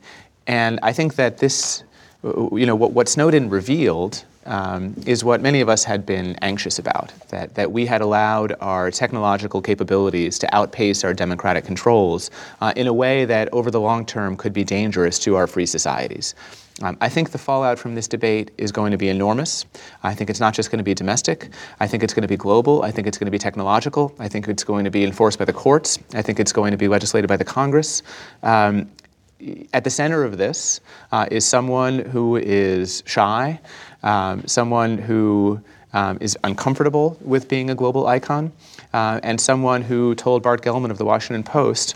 [0.49, 1.85] and I think that this,
[2.25, 6.81] you know, what, what Snowden revealed um, is what many of us had been anxious
[6.81, 12.73] about that, that we had allowed our technological capabilities to outpace our democratic controls uh,
[12.75, 16.35] in a way that over the long term could be dangerous to our free societies.
[16.83, 19.65] Um, I think the fallout from this debate is going to be enormous.
[20.03, 21.51] I think it's not just going to be domestic.
[21.79, 22.83] I think it's going to be global.
[22.83, 24.13] I think it's going to be technological.
[24.19, 26.01] I think it's going to be enforced by the courts.
[26.15, 28.03] I think it's going to be legislated by the Congress.
[28.43, 28.91] Um,
[29.73, 30.81] at the center of this
[31.13, 33.61] uh, is someone who is shy,
[34.03, 35.61] um, someone who
[35.93, 38.53] um, is uncomfortable with being a global icon,
[38.93, 41.95] uh, and someone who told Bart Gellman of the Washington Post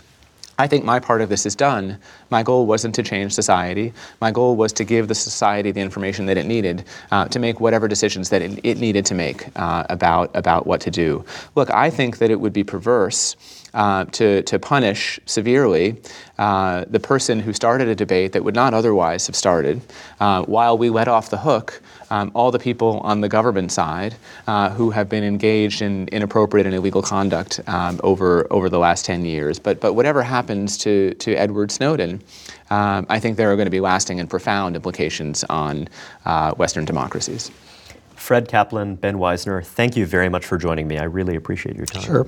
[0.59, 1.97] I think my part of this is done.
[2.29, 3.93] My goal wasn't to change society.
[4.19, 7.61] My goal was to give the society the information that it needed uh, to make
[7.61, 11.23] whatever decisions that it, it needed to make uh, about, about what to do.
[11.55, 13.37] Look, I think that it would be perverse
[13.73, 15.95] uh, to, to punish severely
[16.37, 19.81] uh, the person who started a debate that would not otherwise have started
[20.19, 24.15] uh, while we let off the hook um, all the people on the government side
[24.47, 29.05] uh, who have been engaged in inappropriate and illegal conduct um, over, over the last
[29.05, 29.59] 10 years.
[29.59, 32.21] But, but whatever happens to, to Edward Snowden,
[32.69, 35.87] um, I think there are going to be lasting and profound implications on
[36.25, 37.51] uh, Western democracies.
[38.15, 40.97] Fred Kaplan, Ben Wizner, thank you very much for joining me.
[40.97, 42.03] I really appreciate your time.
[42.03, 42.27] Sure.